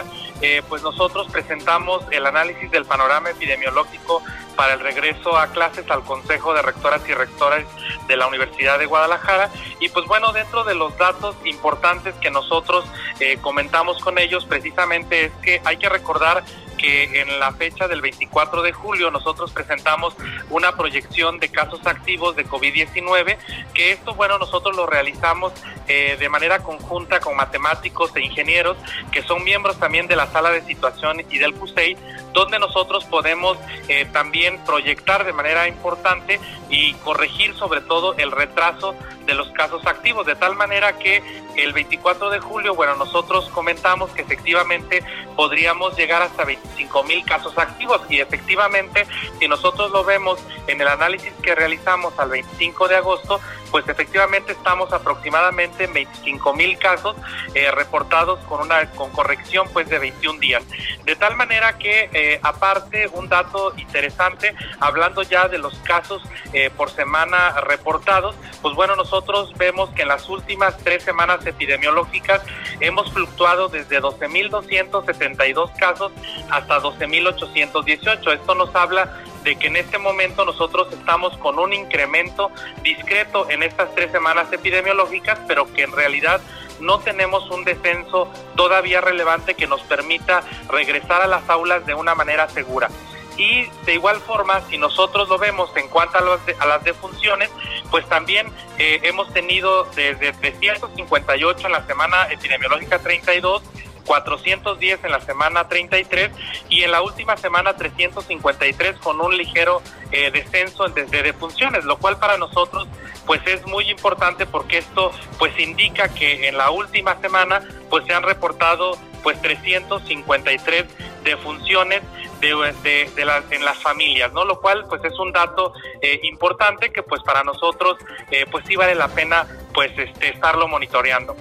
pues 0.70 0.84
nosotros 0.84 1.28
presentamos 1.32 2.04
el 2.12 2.26
análisis 2.26 2.70
del 2.70 2.86
panorama 2.86 3.30
epidemiológico 3.30 4.22
para 4.58 4.74
el 4.74 4.82
regreso 4.82 5.38
a 5.38 5.48
clases 5.48 5.90
al 5.90 6.04
Consejo 6.04 6.54
de 6.54 6.62
Rectoras 6.62 7.08
y 7.08 7.14
Rectores 7.14 7.66
de 8.08 8.18
la 8.18 8.28
Universidad 8.28 8.80
de 8.80 8.88
Guadalajara. 8.88 9.50
Y 9.80 9.88
pues 9.90 10.06
bueno, 10.08 10.34
dentro 10.34 10.66
de 10.66 10.76
los 10.76 10.98
datos 10.98 11.38
importantes 11.46 12.16
que 12.16 12.32
nosotros 12.32 12.84
eh, 13.22 13.38
comentamos 13.40 14.00
con 14.04 14.18
ellos, 14.18 14.46
precisamente 14.46 15.26
es 15.26 15.32
que 15.44 15.62
hay 15.64 15.78
que 15.78 15.88
recordar 15.88 16.44
que 16.78 17.22
en 17.22 17.40
la 17.40 17.52
fecha 17.52 17.88
del 17.88 18.02
24 18.02 18.62
de 18.62 18.72
julio 18.72 19.12
nosotros 19.12 19.52
presentamos 19.52 20.16
una 20.50 20.74
proyección 20.78 21.40
de 21.40 21.50
casos 21.50 21.86
activos 21.86 22.36
de 22.36 22.46
COVID-19, 22.46 23.38
que 23.74 23.92
esto, 23.92 24.14
bueno, 24.14 24.38
nosotros 24.38 24.76
lo 24.76 24.86
realizamos 24.86 25.54
eh, 25.88 26.16
de 26.20 26.30
manera 26.30 26.60
conjunta 26.60 27.20
con 27.20 27.36
matemáticos 27.36 28.16
e 28.16 28.22
ingenieros, 28.22 28.78
que 29.12 29.24
son 29.24 29.44
miembros 29.44 29.80
también 29.80 30.08
de 30.08 30.16
la 30.16 30.28
sala 30.28 30.52
de 30.52 30.62
situación 30.62 31.24
y 31.30 31.38
del 31.40 31.54
CUSEI, 31.54 31.98
donde 32.38 32.60
nosotros 32.60 33.04
podemos 33.06 33.58
eh, 33.88 34.06
también 34.14 34.60
proyectar 34.64 35.26
de 35.26 35.34
manera 35.34 35.68
importante 35.68 36.40
y 36.70 36.94
corregir 36.96 37.56
sobre 37.56 37.82
todo 37.82 38.14
el 38.18 38.32
retraso 38.32 38.94
de 39.26 39.34
los 39.34 39.50
casos 39.54 39.84
activos, 39.88 40.28
de 40.28 40.36
tal 40.36 40.56
manera 40.56 41.00
que 41.00 41.24
el 41.56 41.74
24 41.74 42.30
de 42.30 42.40
julio, 42.40 42.76
bueno, 42.76 42.96
nosotros 42.96 43.50
comentamos 43.50 44.12
que 44.12 44.22
efectivamente 44.22 45.04
podríamos 45.36 45.98
llegar 45.98 46.22
hasta 46.22 46.46
25 46.46 47.04
mil 47.06 47.26
casos 47.26 47.58
activos 47.58 48.02
y 48.08 48.20
efectivamente, 48.20 49.08
si 49.40 49.48
nosotros 49.48 49.90
lo 49.90 50.04
vemos 50.04 50.40
en 50.68 50.80
el 50.80 50.88
análisis 50.88 51.34
que 51.42 51.56
realizamos 51.56 52.14
al 52.20 52.30
25 52.30 52.88
de 52.88 52.98
agosto, 52.98 53.42
pues 53.72 53.88
efectivamente 53.88 54.54
estamos 54.54 54.92
aproximadamente 54.94 55.86
en 55.86 55.94
25 55.94 56.54
mil 56.54 56.78
casos 56.78 57.16
eh, 57.54 57.72
reportados 57.72 58.40
con 58.46 58.62
una 58.62 58.90
con 58.92 59.12
corrección 59.12 59.68
pues 59.74 59.90
de 59.90 60.00
21 60.00 60.40
días. 60.40 60.64
De 61.06 61.16
tal 61.16 61.36
manera 61.36 61.78
que 61.78 62.10
eh, 62.14 62.40
aparte 62.44 63.08
un 63.08 63.30
dato 63.30 63.74
interesante, 63.78 64.56
hablando 64.80 65.22
ya 65.24 65.48
de 65.48 65.58
los 65.58 65.74
casos 65.80 66.22
eh, 66.54 66.70
por 66.76 66.90
semana 66.90 67.62
reportados, 67.62 68.36
pues 68.62 68.76
bueno, 68.76 68.96
nosotros 68.96 69.54
vemos 69.58 69.90
que 69.92 70.04
en 70.04 70.10
las 70.10 70.30
últimas 70.30 70.78
tres 70.78 71.04
semanas 71.04 71.46
epidemiológicas 71.46 72.42
hemos 72.80 73.12
fluctuado 73.12 73.70
desde 73.70 74.02
12.272 74.02 75.76
casos 75.78 76.12
hasta 76.50 76.80
12.818. 76.80 78.34
Esto 78.34 78.56
nos 78.56 78.76
habla 78.76 79.24
de 79.48 79.56
que 79.56 79.68
en 79.68 79.78
este 79.78 79.98
momento 79.98 80.44
nosotros 80.44 80.92
estamos 80.92 81.38
con 81.38 81.58
un 81.58 81.72
incremento 81.72 82.52
discreto 82.84 83.50
en 83.50 83.64
estas 83.64 83.96
tres 83.96 84.12
semanas 84.12 84.52
epidemiológicas, 84.52 85.40
pero 85.48 85.72
que 85.74 85.84
en 85.84 85.94
realidad 85.94 86.42
no 86.82 87.00
tenemos 87.00 87.50
un 87.50 87.64
descenso 87.64 88.30
todavía 88.58 89.00
relevante 89.00 89.54
que 89.54 89.66
nos 89.66 89.82
permita 89.84 90.44
regresar 90.68 91.22
a 91.22 91.28
las 91.28 91.50
aulas 91.50 91.86
de 91.86 91.94
una 91.94 92.14
manera 92.14 92.50
segura. 92.50 92.90
Y 93.38 93.68
de 93.86 93.94
igual 93.94 94.18
forma, 94.20 94.60
si 94.70 94.78
nosotros 94.78 95.30
lo 95.30 95.38
vemos 95.38 95.72
en 95.78 95.88
cuanto 95.88 96.18
a, 96.18 96.40
a 96.60 96.66
las 96.66 96.84
defunciones, 96.84 97.50
pues 97.90 98.06
también 98.10 98.52
eh, 98.78 99.00
hemos 99.04 99.32
tenido 99.32 99.86
desde 99.96 100.34
358 100.34 101.68
en 101.68 101.72
la 101.72 101.88
semana 101.88 102.28
epidemiológica 102.30 103.00
32 103.00 103.64
410 104.08 105.04
en 105.04 105.12
la 105.12 105.22
semana 105.22 105.68
33 105.68 106.32
y 106.70 106.82
en 106.84 106.92
la 106.92 107.02
última 107.02 107.38
semana 107.38 107.76
353 107.76 108.98
con 108.98 109.22
un 109.22 109.38
ligero 109.38 109.82
eh, 110.12 110.32
descenso 110.32 110.88
de, 110.88 111.06
de 111.06 111.22
defunciones, 111.22 111.86
lo 111.86 111.98
cual 111.98 112.18
para 112.18 112.38
nosotros 112.38 112.88
pues 113.28 113.42
es 113.46 113.68
muy 113.68 113.90
importante 113.92 114.46
porque 114.46 114.80
esto 114.80 115.12
pues 115.38 115.58
indica 115.60 116.08
que 116.08 116.48
en 116.48 116.58
la 116.58 116.72
última 116.72 117.20
semana 117.22 117.62
pues 117.90 118.06
se 118.06 118.14
han 118.14 118.24
reportado 118.24 118.98
pues 119.22 119.40
353 119.42 120.86
defunciones 121.24 122.02
de, 122.40 122.56
de, 122.84 123.12
de 123.14 123.56
en 123.56 123.66
las 123.66 123.78
familias, 123.80 124.32
¿no? 124.32 124.46
Lo 124.46 124.62
cual 124.62 124.86
pues 124.88 125.04
es 125.04 125.18
un 125.20 125.32
dato 125.32 125.74
eh, 126.02 126.20
importante 126.24 126.92
que 126.92 127.04
pues 127.04 127.22
para 127.24 127.44
nosotros 127.44 127.98
eh, 128.32 128.46
pues 128.50 128.66
sí 128.68 128.76
vale 128.76 128.96
la 128.96 129.10
pena 129.10 129.48
pues 129.74 129.92
este, 129.98 130.30
estarlo 130.30 130.68
monitoreando. 130.68 131.36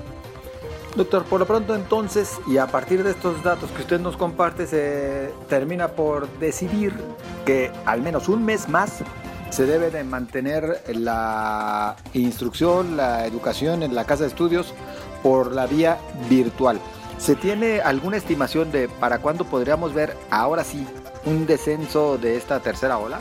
Doctor, 0.97 1.25
por 1.25 1.41
lo 1.41 1.47
pronto 1.47 1.75
entonces, 1.75 2.41
y 2.47 2.57
a 2.57 2.69
partir 2.69 3.05
de 3.05 3.11
estos 3.11 3.43
datos 3.43 3.71
que 3.71 3.83
usted 3.83 4.01
nos 4.01 4.17
comparte, 4.17 4.67
se 4.67 5.31
termina 5.47 5.89
por 5.89 6.27
decidir 6.39 6.95
que 7.45 7.71
al 7.85 8.01
menos 8.01 8.31
un 8.31 8.47
mes 8.47 8.67
más 8.71 9.01
se 9.51 9.67
debe 9.67 9.91
de 9.91 10.05
mantener 10.05 10.83
la 10.89 11.97
instrucción, 12.15 12.97
la 12.97 13.27
educación 13.27 13.83
en 13.83 13.95
la 13.95 14.07
casa 14.07 14.23
de 14.23 14.31
estudios 14.31 14.73
por 15.23 15.53
la 15.53 15.67
vía 15.67 15.99
virtual. 16.31 16.81
¿Se 17.19 17.37
tiene 17.37 17.81
alguna 17.83 18.17
estimación 18.17 18.73
de 18.73 18.89
para 18.89 19.19
cuándo 19.19 19.45
podríamos 19.45 19.93
ver 19.93 20.17
ahora 20.31 20.65
sí 20.65 20.87
un 21.27 21.47
descenso 21.47 22.17
de 22.17 22.37
esta 22.37 22.61
tercera 22.61 22.97
ola? 22.97 23.21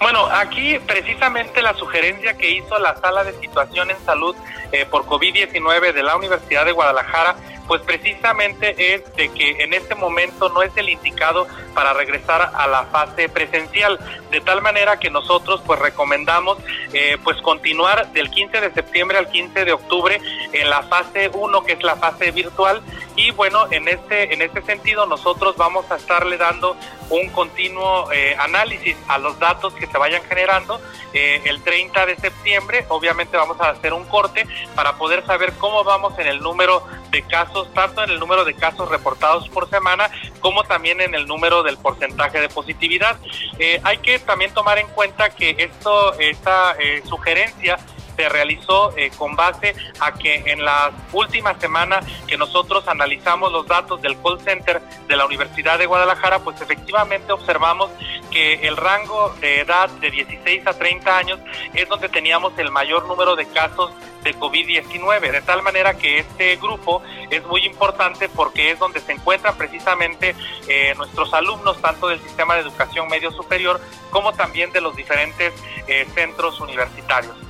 Bueno, 0.00 0.26
aquí 0.26 0.78
precisamente 0.86 1.60
la 1.60 1.74
sugerencia 1.74 2.34
que 2.34 2.50
hizo 2.50 2.78
la 2.78 2.96
sala 2.96 3.24
de 3.24 3.32
situación 3.40 3.90
en 3.90 3.98
salud 4.04 4.34
eh, 4.70 4.86
por 4.86 5.06
COVID-19 5.06 5.92
de 5.92 6.02
la 6.02 6.16
Universidad 6.16 6.64
de 6.64 6.72
Guadalajara 6.72 7.36
pues 7.68 7.82
precisamente 7.82 8.94
es 8.94 9.14
de 9.14 9.28
que 9.28 9.62
en 9.62 9.74
este 9.74 9.94
momento 9.94 10.48
no 10.48 10.62
es 10.62 10.74
el 10.76 10.88
indicado 10.88 11.46
para 11.74 11.92
regresar 11.92 12.50
a 12.54 12.66
la 12.66 12.84
fase 12.84 13.28
presencial, 13.28 13.98
de 14.30 14.40
tal 14.40 14.62
manera 14.62 14.98
que 14.98 15.10
nosotros 15.10 15.60
pues 15.64 15.78
recomendamos 15.78 16.58
eh, 16.94 17.18
pues 17.22 17.36
continuar 17.42 18.10
del 18.12 18.30
15 18.30 18.62
de 18.62 18.72
septiembre 18.72 19.18
al 19.18 19.28
15 19.28 19.66
de 19.66 19.72
octubre 19.72 20.18
en 20.52 20.70
la 20.70 20.82
fase 20.84 21.30
1 21.32 21.62
que 21.64 21.72
es 21.74 21.82
la 21.82 21.96
fase 21.96 22.30
virtual. 22.30 22.80
Y 23.14 23.32
bueno 23.32 23.70
en 23.70 23.86
este 23.86 24.32
en 24.32 24.40
este 24.40 24.62
sentido 24.62 25.04
nosotros 25.06 25.56
vamos 25.56 25.90
a 25.90 25.96
estarle 25.96 26.38
dando 26.38 26.74
un 27.10 27.28
continuo 27.30 28.10
eh, 28.12 28.36
análisis 28.38 28.96
a 29.08 29.18
los 29.18 29.38
datos 29.38 29.74
que 29.74 29.86
se 29.86 29.98
vayan 29.98 30.22
generando 30.24 30.80
eh, 31.12 31.40
el 31.44 31.62
30 31.62 32.06
de 32.06 32.16
septiembre 32.16 32.84
obviamente 32.88 33.36
vamos 33.36 33.60
a 33.60 33.70
hacer 33.70 33.92
un 33.92 34.04
corte 34.04 34.46
para 34.74 34.96
poder 34.96 35.24
saber 35.26 35.52
cómo 35.54 35.84
vamos 35.84 36.18
en 36.18 36.26
el 36.26 36.40
número 36.40 36.82
de 37.10 37.22
casos, 37.22 37.72
tanto 37.72 38.02
en 38.04 38.10
el 38.10 38.18
número 38.18 38.44
de 38.44 38.54
casos 38.54 38.88
reportados 38.88 39.48
por 39.48 39.68
semana 39.70 40.10
como 40.40 40.64
también 40.64 41.00
en 41.00 41.14
el 41.14 41.26
número 41.26 41.62
del 41.62 41.78
porcentaje 41.78 42.40
de 42.40 42.48
positividad. 42.48 43.16
Eh, 43.58 43.80
hay 43.84 43.98
que 43.98 44.18
también 44.18 44.52
tomar 44.52 44.78
en 44.78 44.88
cuenta 44.88 45.30
que 45.30 45.56
esto, 45.58 46.18
esta 46.18 46.76
eh, 46.78 47.02
sugerencia 47.06 47.78
se 48.18 48.28
realizó 48.28 48.92
eh, 48.96 49.12
con 49.16 49.36
base 49.36 49.76
a 50.00 50.12
que 50.12 50.42
en 50.46 50.64
las 50.64 50.90
últimas 51.12 51.56
semanas 51.60 52.04
que 52.26 52.36
nosotros 52.36 52.88
analizamos 52.88 53.52
los 53.52 53.64
datos 53.64 54.02
del 54.02 54.20
call 54.20 54.40
center 54.40 54.82
de 55.06 55.16
la 55.16 55.24
Universidad 55.24 55.78
de 55.78 55.86
Guadalajara, 55.86 56.40
pues 56.40 56.60
efectivamente 56.60 57.30
observamos 57.32 57.92
que 58.32 58.66
el 58.66 58.76
rango 58.76 59.32
de 59.40 59.60
edad 59.60 59.88
de 60.00 60.10
16 60.10 60.66
a 60.66 60.72
30 60.76 61.16
años 61.16 61.38
es 61.74 61.88
donde 61.88 62.08
teníamos 62.08 62.58
el 62.58 62.72
mayor 62.72 63.06
número 63.06 63.36
de 63.36 63.46
casos 63.46 63.92
de 64.24 64.34
COVID-19, 64.34 65.30
de 65.30 65.40
tal 65.42 65.62
manera 65.62 65.94
que 65.94 66.18
este 66.18 66.56
grupo 66.56 67.00
es 67.30 67.46
muy 67.46 67.64
importante 67.64 68.28
porque 68.28 68.72
es 68.72 68.78
donde 68.80 68.98
se 68.98 69.12
encuentran 69.12 69.56
precisamente 69.56 70.34
eh, 70.66 70.92
nuestros 70.96 71.32
alumnos, 71.34 71.80
tanto 71.80 72.08
del 72.08 72.20
sistema 72.20 72.56
de 72.56 72.62
educación 72.62 73.06
medio 73.06 73.30
superior 73.30 73.80
como 74.10 74.32
también 74.32 74.72
de 74.72 74.80
los 74.80 74.96
diferentes 74.96 75.52
eh, 75.86 76.04
centros 76.14 76.60
universitarios. 76.60 77.47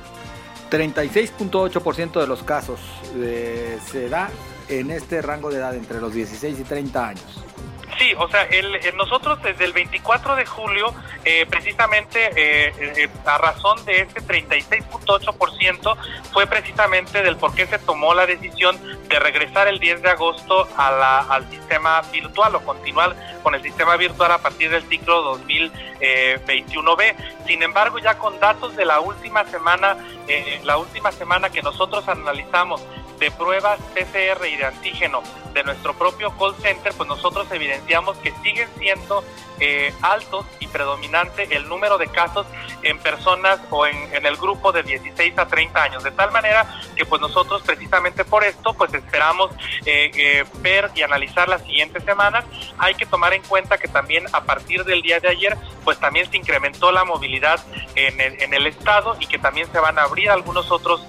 36.8% 0.69 2.19
de 2.19 2.27
los 2.27 2.43
casos 2.43 2.79
eh, 3.15 3.77
se 3.91 4.09
da 4.09 4.29
en 4.67 4.91
este 4.91 5.21
rango 5.21 5.49
de 5.49 5.57
edad 5.57 5.75
entre 5.75 5.99
los 5.99 6.13
16 6.13 6.59
y 6.59 6.63
30 6.63 7.07
años. 7.07 7.43
Sí, 7.99 8.13
o 8.17 8.29
sea, 8.29 8.43
el, 8.43 8.79
nosotros 8.95 9.41
desde 9.43 9.65
el 9.65 9.73
24 9.73 10.37
de 10.37 10.45
julio, 10.45 10.93
eh, 11.25 11.45
precisamente 11.49 12.29
eh, 12.33 12.73
eh, 12.95 13.09
a 13.25 13.37
razón 13.37 13.83
de 13.83 14.03
este 14.03 14.21
36.8%, 14.21 15.97
fue 16.31 16.47
precisamente 16.47 17.21
del 17.21 17.35
por 17.35 17.53
qué 17.53 17.67
se 17.67 17.77
tomó 17.77 18.13
la 18.13 18.25
decisión 18.25 18.79
de 19.09 19.19
regresar 19.19 19.67
el 19.67 19.79
10 19.79 20.01
de 20.01 20.09
agosto 20.11 20.69
a 20.77 20.91
la, 20.91 21.19
al 21.19 21.49
sistema 21.49 22.01
virtual 22.13 22.55
o 22.55 22.61
continuar 22.61 23.17
con 23.43 23.53
el 23.53 23.61
sistema 23.61 23.97
virtual 23.97 24.31
a 24.31 24.37
partir 24.37 24.69
del 24.69 24.83
ciclo 24.83 25.37
2021B. 25.37 27.15
Sin 27.47 27.63
embargo, 27.63 27.99
ya 27.99 28.17
con 28.17 28.39
datos 28.39 28.77
de 28.77 28.85
la 28.85 29.01
última 29.01 29.43
semana, 29.45 29.97
la 30.63 30.77
última 30.77 31.11
semana 31.11 31.49
que 31.49 31.61
nosotros 31.61 32.07
analizamos 32.07 32.81
de 33.19 33.31
pruebas 33.31 33.79
PCR 33.93 34.45
y 34.47 34.55
de 34.55 34.65
antígeno 34.65 35.21
de 35.53 35.63
nuestro 35.63 35.93
propio 35.93 36.31
call 36.37 36.55
center, 36.61 36.93
pues 36.95 37.09
nosotros 37.09 37.47
evidenciamos 37.51 38.17
que 38.17 38.33
siguen 38.43 38.69
siendo 38.77 39.23
eh, 39.59 39.93
altos 40.01 40.45
y 40.59 40.67
predominante 40.67 41.47
el 41.55 41.67
número 41.67 41.97
de 41.97 42.07
casos 42.07 42.45
en 42.83 42.97
personas 42.99 43.59
o 43.71 43.85
en, 43.85 43.97
el 44.25 44.37
grupo 44.37 44.71
de 44.71 44.83
16 44.83 45.37
a 45.37 45.47
30 45.47 45.83
años, 45.83 46.03
de 46.03 46.11
tal 46.11 46.31
manera 46.31 46.79
que 46.95 47.05
pues 47.05 47.19
nosotros 47.19 47.61
precisamente 47.63 48.23
por 48.23 48.43
esto 48.43 48.73
pues 48.73 48.93
esperamos 48.93 49.51
eh, 49.85 50.11
eh, 50.15 50.45
ver 50.59 50.91
y 50.95 51.01
analizar 51.01 51.49
las 51.49 51.61
siguientes 51.63 52.03
semanas. 52.03 52.45
Hay 52.77 52.93
que 52.93 53.05
tomar 53.05 53.33
en 53.33 53.41
cuenta 53.43 53.77
que 53.77 53.87
también 53.87 54.25
a 54.31 54.43
partir 54.43 54.85
del 54.85 55.01
día 55.01 55.19
de 55.19 55.29
ayer 55.29 55.57
pues 55.83 55.99
también 55.99 56.29
se 56.29 56.37
incrementó 56.37 56.91
la 56.91 57.03
movilidad 57.03 57.59
en 57.95 58.21
el, 58.21 58.41
en 58.41 58.53
el 58.53 58.67
estado 58.67 59.17
y 59.19 59.25
que 59.25 59.39
también 59.39 59.69
se 59.71 59.79
van 59.79 59.97
a 59.97 60.03
abrir 60.03 60.18
algunos 60.27 60.71
otros 60.71 61.01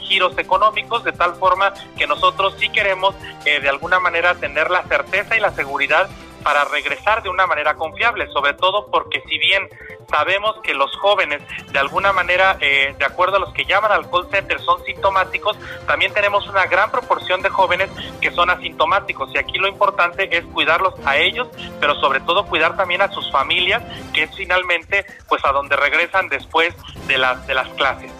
giros 0.00 0.36
económicos 0.38 1.04
de 1.04 1.12
tal 1.12 1.34
forma 1.36 1.72
que 1.96 2.06
nosotros 2.06 2.54
sí 2.58 2.68
queremos 2.70 3.14
de 3.44 3.68
alguna 3.68 4.00
manera 4.00 4.34
tener 4.34 4.70
la 4.70 4.82
certeza 4.84 5.36
y 5.36 5.40
la 5.40 5.52
seguridad 5.52 6.08
para 6.42 6.64
regresar 6.64 7.22
de 7.22 7.28
una 7.28 7.46
manera 7.46 7.74
confiable, 7.74 8.26
sobre 8.28 8.54
todo 8.54 8.86
porque 8.90 9.22
si 9.28 9.38
bien 9.38 9.68
sabemos 10.08 10.56
que 10.62 10.74
los 10.74 10.94
jóvenes, 10.96 11.42
de 11.72 11.78
alguna 11.78 12.12
manera, 12.12 12.56
eh, 12.60 12.94
de 12.98 13.04
acuerdo 13.04 13.36
a 13.36 13.40
los 13.40 13.52
que 13.52 13.64
llaman 13.64 13.92
al 13.92 14.10
call 14.10 14.28
center, 14.30 14.60
son 14.60 14.82
sintomáticos, 14.84 15.56
también 15.86 16.12
tenemos 16.12 16.48
una 16.48 16.66
gran 16.66 16.90
proporción 16.90 17.42
de 17.42 17.48
jóvenes 17.48 17.90
que 18.20 18.30
son 18.32 18.50
asintomáticos. 18.50 19.30
Y 19.34 19.38
aquí 19.38 19.58
lo 19.58 19.68
importante 19.68 20.36
es 20.36 20.44
cuidarlos 20.46 20.94
a 21.04 21.16
ellos, 21.16 21.48
pero 21.78 21.94
sobre 22.00 22.20
todo 22.20 22.46
cuidar 22.46 22.76
también 22.76 23.02
a 23.02 23.12
sus 23.12 23.30
familias, 23.30 23.82
que 24.12 24.24
es 24.24 24.34
finalmente 24.34 25.06
pues 25.28 25.44
a 25.44 25.52
donde 25.52 25.76
regresan 25.76 26.28
después 26.28 26.74
de 27.06 27.18
las, 27.18 27.46
de 27.46 27.54
las 27.54 27.68
clases. 27.70 28.19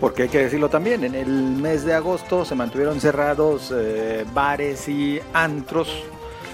Porque 0.00 0.24
hay 0.24 0.28
que 0.28 0.38
decirlo 0.38 0.68
también, 0.68 1.04
en 1.04 1.14
el 1.14 1.28
mes 1.28 1.84
de 1.84 1.94
agosto 1.94 2.44
se 2.44 2.54
mantuvieron 2.54 3.00
cerrados 3.00 3.72
eh, 3.74 4.24
bares 4.32 4.88
y 4.88 5.20
antros 5.32 5.88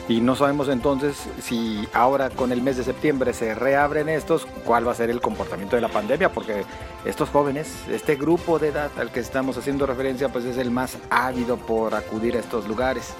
y 0.06 0.20
no 0.20 0.36
sabemos 0.36 0.68
entonces 0.68 1.16
si 1.42 1.88
ahora 1.94 2.28
con 2.28 2.52
el 2.52 2.60
mes 2.60 2.76
de 2.76 2.84
septiembre 2.84 3.32
se 3.32 3.54
reabren 3.54 4.10
estos, 4.10 4.46
cuál 4.64 4.86
va 4.86 4.92
a 4.92 4.94
ser 4.94 5.08
el 5.08 5.22
comportamiento 5.22 5.76
de 5.76 5.82
la 5.82 5.88
pandemia, 5.88 6.30
porque 6.30 6.64
estos 7.06 7.30
jóvenes, 7.30 7.72
este 7.90 8.16
grupo 8.16 8.58
de 8.58 8.68
edad 8.68 8.90
al 8.98 9.10
que 9.10 9.20
estamos 9.20 9.56
haciendo 9.56 9.86
referencia, 9.86 10.28
pues 10.28 10.44
es 10.44 10.58
el 10.58 10.70
más 10.70 10.98
ávido 11.08 11.56
por 11.56 11.94
acudir 11.94 12.36
a 12.36 12.40
estos 12.40 12.68
lugares. 12.68 13.14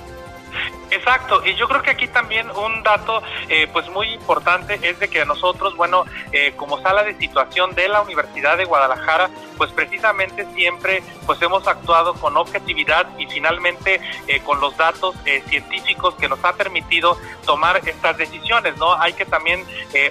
Exacto, 0.91 1.45
y 1.45 1.55
yo 1.55 1.67
creo 1.67 1.83
que 1.83 1.91
aquí 1.91 2.07
también 2.07 2.49
un 2.51 2.83
dato 2.83 3.21
eh, 3.49 3.69
pues 3.73 3.89
muy 3.91 4.13
importante 4.13 4.79
es 4.83 4.99
de 5.01 5.09
que 5.09 5.25
nosotros, 5.25 5.77
bueno, 5.77 6.05
eh, 6.31 6.53
como 6.57 6.81
sala 6.81 7.03
de 7.03 7.19
situación 7.19 7.75
de 7.75 7.89
la 7.89 8.01
Universidad 8.01 8.57
de 8.57 8.65
Guadalajara, 8.65 9.29
pues 9.57 9.73
precisamente 9.73 10.47
siempre 10.55 11.03
pues 11.27 11.43
hemos 11.43 11.67
actuado 11.67 12.15
con 12.15 12.37
objetividad 12.37 13.09
y 13.19 13.27
finalmente 13.27 14.01
eh, 14.29 14.41
con 14.41 14.61
los 14.61 14.77
datos 14.77 15.17
científicos 15.49 16.15
que 16.15 16.29
nos 16.29 16.45
ha 16.45 16.53
permitido 16.53 17.19
tomar 17.45 17.81
estas 17.87 18.17
decisiones, 18.17 18.77
¿no? 18.77 18.95
Hay 18.95 19.15
que 19.15 19.25
también 19.25 19.65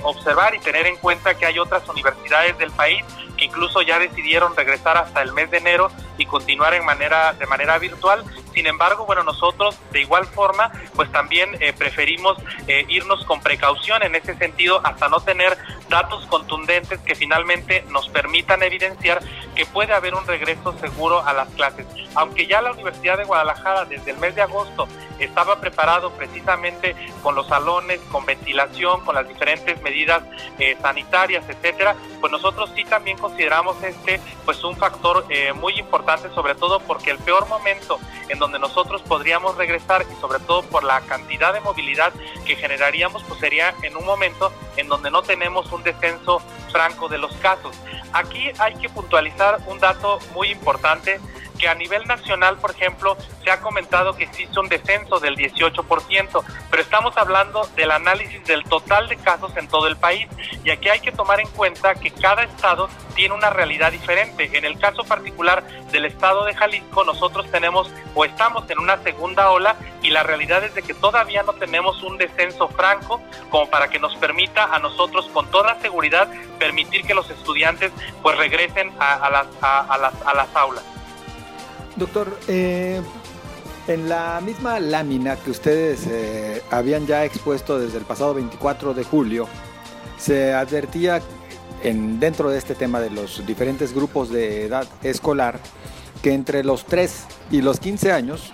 observar 0.04 0.56
y 0.56 0.60
tener 0.60 0.86
en 0.88 0.98
cuenta 0.98 1.36
que 1.36 1.46
hay 1.46 1.60
otras 1.60 1.88
universidades 1.88 2.58
del 2.58 2.72
país 2.72 3.04
que 3.38 3.46
incluso 3.46 3.82
ya 3.82 4.00
decidieron 4.00 4.56
regresar 4.56 4.98
hasta 4.98 5.22
el 5.22 5.34
mes 5.34 5.50
de 5.52 5.58
enero 5.58 5.92
y 6.18 6.26
continuar 6.26 6.74
en 6.74 6.86
manera 6.86 7.34
de 7.34 7.46
manera 7.48 7.78
virtual 7.80 8.24
sin 8.54 8.68
embargo, 8.68 9.06
bueno, 9.06 9.24
nosotros 9.24 9.78
de 9.92 10.02
igual 10.02 10.26
forma, 10.26 10.72
pues 10.96 11.12
también 11.12 11.50
eh, 11.60 11.74
preferimos 11.74 12.38
eh, 12.68 12.86
irnos 12.88 13.26
con 13.26 13.42
precaución 13.42 14.04
en 14.04 14.16
ese 14.16 14.36
sentido 14.36 14.82
hasta 14.84 15.10
no 15.10 15.20
tener 15.22 15.58
datos 15.90 16.26
contundentes 16.28 17.00
que 17.00 17.16
finalmente 17.16 17.84
nos 17.90 18.10
permitan 18.10 18.64
evidenciar 18.64 19.22
que 19.56 19.66
puede 19.66 19.94
haber 19.94 20.16
un 20.16 20.26
regreso 20.26 20.78
seguro 20.80 21.26
a 21.26 21.34
las 21.34 21.50
clases. 21.50 21.86
Aunque 22.16 22.48
ya 22.48 22.62
la 22.62 22.72
Universidad 22.72 23.18
de 23.18 23.24
Guadalajara 23.26 23.86
desde 23.86 24.12
el 24.12 24.18
mes 24.18 24.36
de 24.36 24.42
agosto 24.42 24.88
estaba 25.20 25.60
preparado 25.60 26.12
precisamente 26.12 26.96
con 27.22 27.36
los 27.36 27.48
salones, 27.48 28.00
con 28.12 28.26
ventilación, 28.26 29.02
con 29.02 29.16
las 29.16 29.28
diferentes 29.28 29.82
medidas 29.82 30.24
eh, 30.60 30.78
sanitarias, 30.82 31.48
etcétera, 31.48 31.96
pues 32.20 32.32
nosotros 32.32 32.72
sí 32.76 32.84
también 32.86 33.18
consideramos 33.18 33.82
este 33.84 34.20
pues 34.46 34.64
un 34.64 34.76
factor 34.76 35.26
muy 35.56 35.74
importante, 35.74 36.30
sobre 36.34 36.56
todo 36.56 36.80
porque 36.82 37.12
el 37.12 37.18
peor 37.20 37.48
momento 37.48 38.00
en 38.30 38.40
donde 38.44 38.60
nosotros 38.60 39.02
podríamos 39.04 39.56
regresar 39.56 40.06
y 40.12 40.20
sobre 40.20 40.40
todo 40.40 40.64
por 40.64 40.84
la 40.84 41.00
cantidad 41.00 41.54
de 41.54 41.62
movilidad 41.62 42.12
que 42.46 42.58
generaríamos, 42.58 43.24
pues 43.24 43.40
sería 43.40 43.74
en 43.84 43.96
un 43.96 44.06
momento 44.06 44.52
en 44.76 44.90
donde 44.90 45.10
no 45.10 45.22
tenemos 45.22 45.72
un 45.72 45.82
descenso 45.82 46.42
franco 46.70 47.08
de 47.08 47.20
los 47.20 47.34
casos. 47.38 47.74
Aquí 48.12 48.52
hay 48.60 48.76
que 48.76 48.90
puntualizar 48.90 49.62
un 49.68 49.80
dato 49.80 50.20
muy 50.34 50.52
importante 50.52 51.22
que 51.58 51.68
a 51.68 51.76
nivel 51.76 52.06
nacional, 52.06 52.58
por 52.58 52.72
ejemplo, 52.72 53.18
se 53.44 53.52
ha 53.52 53.62
comentado 53.62 54.16
que 54.16 54.24
existe 54.24 54.60
un 54.60 54.70
descenso 54.70 55.20
del 55.20 55.36
18%, 55.36 56.44
pero 56.70 56.82
estamos 56.82 57.16
hablando 57.18 57.68
del 57.76 57.92
análisis 57.92 58.44
del 58.46 58.64
total 58.64 59.08
de 59.08 59.18
casos 59.18 59.56
en 59.58 59.68
todo 59.68 59.88
el 59.88 59.98
país 59.98 60.28
y 60.64 60.70
aquí 60.70 60.90
hay 60.90 61.00
que 61.00 61.12
tomar 61.12 61.40
en 61.40 61.48
cuenta 61.50 61.96
que 61.96 62.12
cada 62.12 62.44
estado 62.44 62.90
tiene 63.16 63.36
una 63.36 63.50
realidad 63.50 63.92
diferente. 63.92 64.50
En 64.58 64.66
el 64.66 64.80
caso 64.80 65.04
particular 65.04 65.64
del 65.92 66.06
estado 66.06 66.46
de 66.46 66.54
Jalisco, 66.56 67.04
nosotros 67.04 67.50
tenemos 67.52 67.92
o 68.16 68.26
estamos 68.26 68.70
en 68.70 68.80
una 68.80 69.02
segunda 69.04 69.52
ola 69.52 69.76
y 70.02 70.10
la 70.10 70.24
realidad 70.24 70.64
es 70.64 70.74
de 70.76 70.82
que 70.82 70.94
todavía 70.94 71.44
no 71.44 71.54
tenemos 71.54 72.02
un 72.04 72.18
descenso 72.18 72.68
franco 72.70 73.22
como 73.50 73.70
para 73.70 73.90
que 73.90 74.00
nos 74.00 74.16
permita 74.16 74.66
a 74.66 74.80
nosotros 74.80 75.30
con 75.34 75.50
toda 75.52 75.80
seguridad 75.80 76.28
permitir 76.60 77.06
que 77.06 77.14
los 77.14 77.30
estudiantes 77.30 77.92
pues 78.22 78.38
regresen 78.38 78.92
a, 79.00 79.30
las, 79.30 79.48
a, 79.62 79.98
las, 79.98 80.14
a 80.26 80.34
las 80.34 80.56
aulas. 80.56 80.93
Doctor, 81.96 82.40
eh, 82.48 83.02
en 83.88 84.10
la 84.10 84.42
misma 84.44 84.80
lámina 84.80 85.36
que 85.36 85.52
ustedes 85.52 86.08
eh, 86.08 86.62
habían 86.72 87.06
ya 87.06 87.26
expuesto 87.26 87.80
desde 87.80 87.98
el 87.98 88.06
pasado 88.06 88.34
24 88.34 88.94
de 88.94 89.04
julio, 89.04 89.48
se 90.18 90.54
advertía 90.54 91.22
en, 91.84 92.20
dentro 92.20 92.50
de 92.50 92.58
este 92.58 92.76
tema 92.76 93.00
de 93.00 93.10
los 93.10 93.46
diferentes 93.46 93.94
grupos 93.94 94.30
de 94.30 94.66
edad 94.66 94.88
escolar 95.04 95.60
que 96.22 96.34
entre 96.34 96.64
los 96.64 96.86
3 96.86 97.26
y 97.52 97.62
los 97.62 97.80
15 97.80 98.12
años 98.12 98.52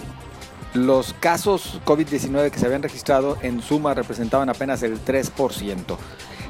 los 0.73 1.13
casos 1.13 1.79
COVID-19 1.85 2.51
que 2.51 2.59
se 2.59 2.65
habían 2.65 2.83
registrado 2.83 3.37
en 3.41 3.61
suma 3.61 3.93
representaban 3.93 4.49
apenas 4.49 4.83
el 4.83 5.03
3%. 5.03 5.97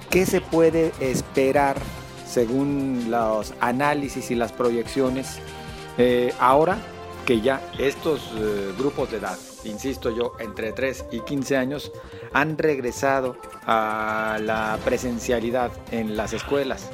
¿Qué 0.09 0.25
se 0.25 0.41
puede 0.41 0.91
esperar 0.99 1.77
según 2.27 3.05
los 3.09 3.53
análisis 3.59 4.31
y 4.31 4.35
las 4.35 4.51
proyecciones 4.51 5.39
eh, 5.99 6.33
ahora 6.39 6.77
que 7.25 7.41
ya 7.41 7.61
estos 7.77 8.31
eh, 8.35 8.73
grupos 8.77 9.11
de 9.11 9.17
edad, 9.17 9.37
insisto 9.65 10.09
yo, 10.09 10.33
entre 10.39 10.71
3 10.71 11.05
y 11.11 11.19
15 11.19 11.57
años, 11.57 11.91
han 12.33 12.57
regresado 12.57 13.35
a 13.67 14.39
la 14.41 14.79
presencialidad 14.83 15.71
en 15.91 16.17
las 16.17 16.33
escuelas. 16.33 16.89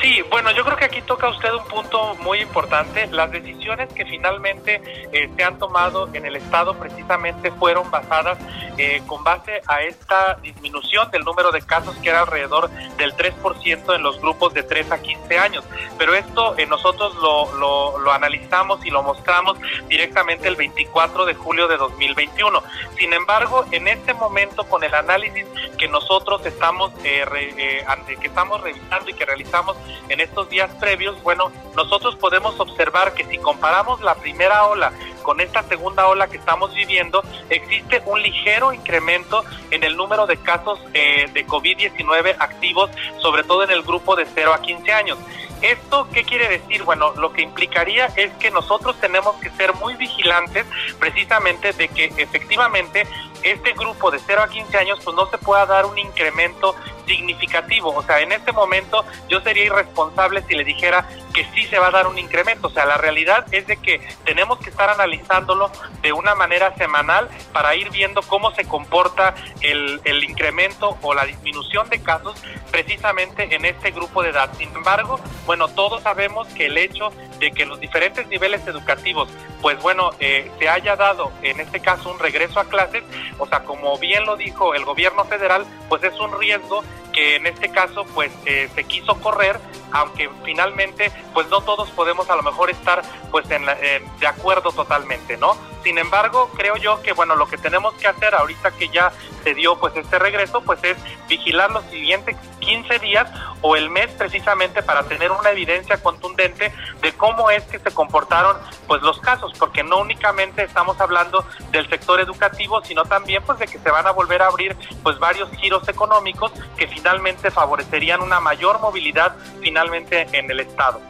Sí, 0.00 0.22
bueno, 0.30 0.52
yo 0.52 0.64
creo 0.64 0.76
que 0.76 0.84
aquí 0.84 1.02
toca 1.02 1.28
usted 1.28 1.52
un 1.52 1.64
punto 1.66 2.14
muy 2.16 2.40
importante. 2.40 3.08
Las 3.08 3.30
decisiones 3.32 3.92
que 3.92 4.04
finalmente 4.04 4.80
eh, 5.12 5.28
se 5.36 5.44
han 5.44 5.58
tomado 5.58 6.08
en 6.12 6.24
el 6.24 6.36
Estado 6.36 6.78
precisamente 6.78 7.50
fueron 7.50 7.90
basadas 7.90 8.38
eh, 8.78 9.02
con 9.06 9.24
base 9.24 9.60
a 9.66 9.82
esta 9.82 10.34
disminución 10.42 11.10
del 11.10 11.24
número 11.24 11.50
de 11.50 11.62
casos 11.62 11.96
que 11.96 12.10
era 12.10 12.20
alrededor 12.20 12.70
del 12.96 13.16
3% 13.16 13.94
en 13.94 14.02
los 14.02 14.20
grupos 14.20 14.54
de 14.54 14.62
3 14.62 14.92
a 14.92 15.02
15 15.02 15.38
años. 15.38 15.64
Pero 15.98 16.14
esto 16.14 16.56
eh, 16.58 16.66
nosotros 16.66 17.16
lo, 17.16 17.98
lo, 17.98 18.12
analizamos 18.12 18.84
y 18.84 18.90
lo 18.90 19.02
mostramos 19.02 19.58
directamente 19.88 20.46
el 20.46 20.56
24 20.56 21.24
de 21.24 21.34
julio 21.34 21.66
de 21.66 21.76
2021. 21.76 22.62
Sin 22.98 23.12
embargo, 23.12 23.64
en 23.72 23.88
este 23.88 24.14
momento 24.14 24.64
con 24.64 24.84
el 24.84 24.94
análisis 24.94 25.46
que 25.78 25.88
nosotros 25.88 26.44
estamos, 26.46 26.92
que 27.02 27.84
estamos 28.22 28.60
revisando 28.60 29.10
y 29.10 29.14
que 29.14 29.24
realizamos 29.24 29.71
en 30.08 30.20
estos 30.20 30.48
días 30.48 30.70
previos, 30.80 31.22
bueno, 31.22 31.50
nosotros 31.76 32.16
podemos 32.16 32.58
observar 32.58 33.14
que 33.14 33.24
si 33.24 33.38
comparamos 33.38 34.00
la 34.00 34.14
primera 34.14 34.66
ola 34.66 34.92
con 35.22 35.40
esta 35.40 35.62
segunda 35.62 36.08
ola 36.08 36.28
que 36.28 36.36
estamos 36.36 36.74
viviendo, 36.74 37.22
existe 37.48 38.02
un 38.06 38.20
ligero 38.22 38.72
incremento 38.72 39.44
en 39.70 39.84
el 39.84 39.96
número 39.96 40.26
de 40.26 40.36
casos 40.36 40.80
eh, 40.94 41.26
de 41.32 41.46
COVID-19 41.46 42.36
activos, 42.38 42.90
sobre 43.20 43.44
todo 43.44 43.62
en 43.64 43.70
el 43.70 43.82
grupo 43.82 44.16
de 44.16 44.26
0 44.34 44.52
a 44.52 44.60
15 44.60 44.92
años. 44.92 45.18
¿Esto 45.62 46.08
qué 46.12 46.24
quiere 46.24 46.48
decir? 46.48 46.82
Bueno, 46.82 47.12
lo 47.14 47.32
que 47.32 47.42
implicaría 47.42 48.06
es 48.16 48.32
que 48.34 48.50
nosotros 48.50 48.98
tenemos 49.00 49.36
que 49.36 49.50
ser 49.50 49.72
muy 49.74 49.94
vigilantes 49.94 50.66
precisamente 50.98 51.72
de 51.72 51.88
que 51.88 52.12
efectivamente 52.16 53.06
este 53.42 53.72
grupo 53.72 54.10
de 54.10 54.20
0 54.24 54.42
a 54.42 54.48
15 54.48 54.76
años 54.76 55.00
pues 55.04 55.16
no 55.16 55.26
se 55.26 55.38
pueda 55.38 55.66
dar 55.66 55.86
un 55.86 55.98
incremento 55.98 56.74
significativo. 57.06 57.94
O 57.94 58.02
sea, 58.02 58.20
en 58.20 58.32
este 58.32 58.52
momento 58.52 59.04
yo 59.28 59.40
sería 59.40 59.64
irresponsable 59.64 60.42
si 60.46 60.54
le 60.54 60.64
dijera 60.64 61.08
que 61.34 61.44
sí 61.54 61.64
se 61.66 61.78
va 61.78 61.88
a 61.88 61.90
dar 61.90 62.06
un 62.06 62.18
incremento. 62.18 62.68
O 62.68 62.70
sea, 62.70 62.86
la 62.86 62.96
realidad 62.96 63.46
es 63.52 63.66
de 63.66 63.76
que 63.76 64.00
tenemos 64.24 64.58
que 64.58 64.70
estar 64.70 64.90
analizándolo 64.90 65.70
de 66.02 66.12
una 66.12 66.34
manera 66.34 66.74
semanal 66.76 67.28
para 67.52 67.74
ir 67.74 67.90
viendo 67.90 68.22
cómo 68.22 68.52
se 68.54 68.64
comporta 68.64 69.34
el, 69.60 70.00
el 70.04 70.24
incremento 70.24 70.96
o 71.02 71.14
la 71.14 71.24
disminución 71.24 71.88
de 71.88 72.02
casos 72.02 72.40
precisamente 72.70 73.54
en 73.54 73.64
este 73.64 73.90
grupo 73.90 74.22
de 74.22 74.30
edad. 74.30 74.50
Sin 74.56 74.74
embargo, 74.74 75.20
bueno, 75.46 75.51
todos 75.68 76.02
sabemos 76.02 76.48
que 76.48 76.66
el 76.66 76.78
hecho 76.78 77.10
de 77.42 77.50
que 77.50 77.66
los 77.66 77.80
diferentes 77.80 78.24
niveles 78.28 78.64
educativos, 78.68 79.28
pues 79.60 79.76
bueno, 79.82 80.10
eh, 80.20 80.48
se 80.60 80.68
haya 80.68 80.94
dado 80.94 81.32
en 81.42 81.58
este 81.58 81.80
caso 81.80 82.08
un 82.08 82.20
regreso 82.20 82.60
a 82.60 82.66
clases, 82.66 83.02
o 83.36 83.48
sea, 83.48 83.64
como 83.64 83.98
bien 83.98 84.24
lo 84.26 84.36
dijo 84.36 84.76
el 84.76 84.84
gobierno 84.84 85.24
federal, 85.24 85.66
pues 85.88 86.04
es 86.04 86.18
un 86.20 86.38
riesgo 86.38 86.84
que 87.12 87.36
en 87.36 87.46
este 87.46 87.70
caso 87.70 88.04
pues 88.14 88.32
eh, 88.46 88.68
se 88.74 88.84
quiso 88.84 89.20
correr 89.20 89.58
aunque 89.92 90.30
finalmente 90.44 91.12
pues 91.34 91.46
no 91.48 91.60
todos 91.60 91.90
podemos 91.90 92.28
a 92.30 92.36
lo 92.36 92.42
mejor 92.42 92.70
estar 92.70 93.02
pues 93.30 93.50
en, 93.50 93.66
de 93.66 94.26
acuerdo 94.26 94.72
totalmente 94.72 95.36
no 95.36 95.56
sin 95.84 95.98
embargo 95.98 96.50
creo 96.56 96.76
yo 96.76 97.02
que 97.02 97.12
bueno 97.12 97.36
lo 97.36 97.46
que 97.46 97.58
tenemos 97.58 97.94
que 97.94 98.08
hacer 98.08 98.34
ahorita 98.34 98.70
que 98.72 98.88
ya 98.88 99.12
se 99.44 99.54
dio 99.54 99.78
pues 99.78 99.94
este 99.96 100.18
regreso 100.18 100.62
pues 100.62 100.82
es 100.82 100.96
vigilar 101.28 101.70
los 101.70 101.84
siguientes 101.84 102.36
15 102.60 102.98
días 103.00 103.30
o 103.60 103.76
el 103.76 103.90
mes 103.90 104.08
precisamente 104.12 104.82
para 104.82 105.02
tener 105.04 105.30
una 105.30 105.50
evidencia 105.50 106.02
contundente 106.02 106.72
de 107.02 107.12
cómo 107.12 107.31
es 107.50 107.64
que 107.64 107.78
se 107.78 107.90
comportaron 107.92 108.56
pues 108.86 109.02
los 109.02 109.18
casos 109.20 109.52
porque 109.58 109.82
no 109.82 109.98
únicamente 109.98 110.62
estamos 110.64 111.00
hablando 111.00 111.44
del 111.70 111.88
sector 111.88 112.20
educativo 112.20 112.82
sino 112.84 113.04
también 113.04 113.42
pues 113.44 113.58
de 113.58 113.66
que 113.66 113.78
se 113.78 113.90
van 113.90 114.06
a 114.06 114.10
volver 114.10 114.42
a 114.42 114.46
abrir 114.46 114.76
pues 115.02 115.18
varios 115.18 115.50
giros 115.56 115.88
económicos 115.88 116.52
que 116.76 116.86
finalmente 116.86 117.50
favorecerían 117.50 118.22
una 118.22 118.40
mayor 118.40 118.80
movilidad 118.80 119.34
finalmente 119.60 120.26
en 120.32 120.50
el 120.50 120.60
Estado. 120.60 121.00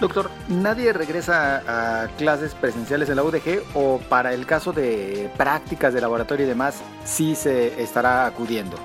Doctor, 0.00 0.30
¿nadie 0.48 0.92
regresa 0.92 1.62
a 1.66 2.08
clases 2.16 2.54
presenciales 2.54 3.08
en 3.08 3.16
la 3.16 3.24
UDG 3.24 3.64
o 3.74 3.98
para 4.08 4.32
el 4.32 4.46
caso 4.46 4.72
de 4.72 5.28
prácticas 5.36 5.92
de 5.92 6.00
laboratorio 6.00 6.46
y 6.46 6.48
demás 6.48 6.82
sí 7.04 7.34
se 7.34 7.82
estará 7.82 8.26
acudiendo? 8.26 8.76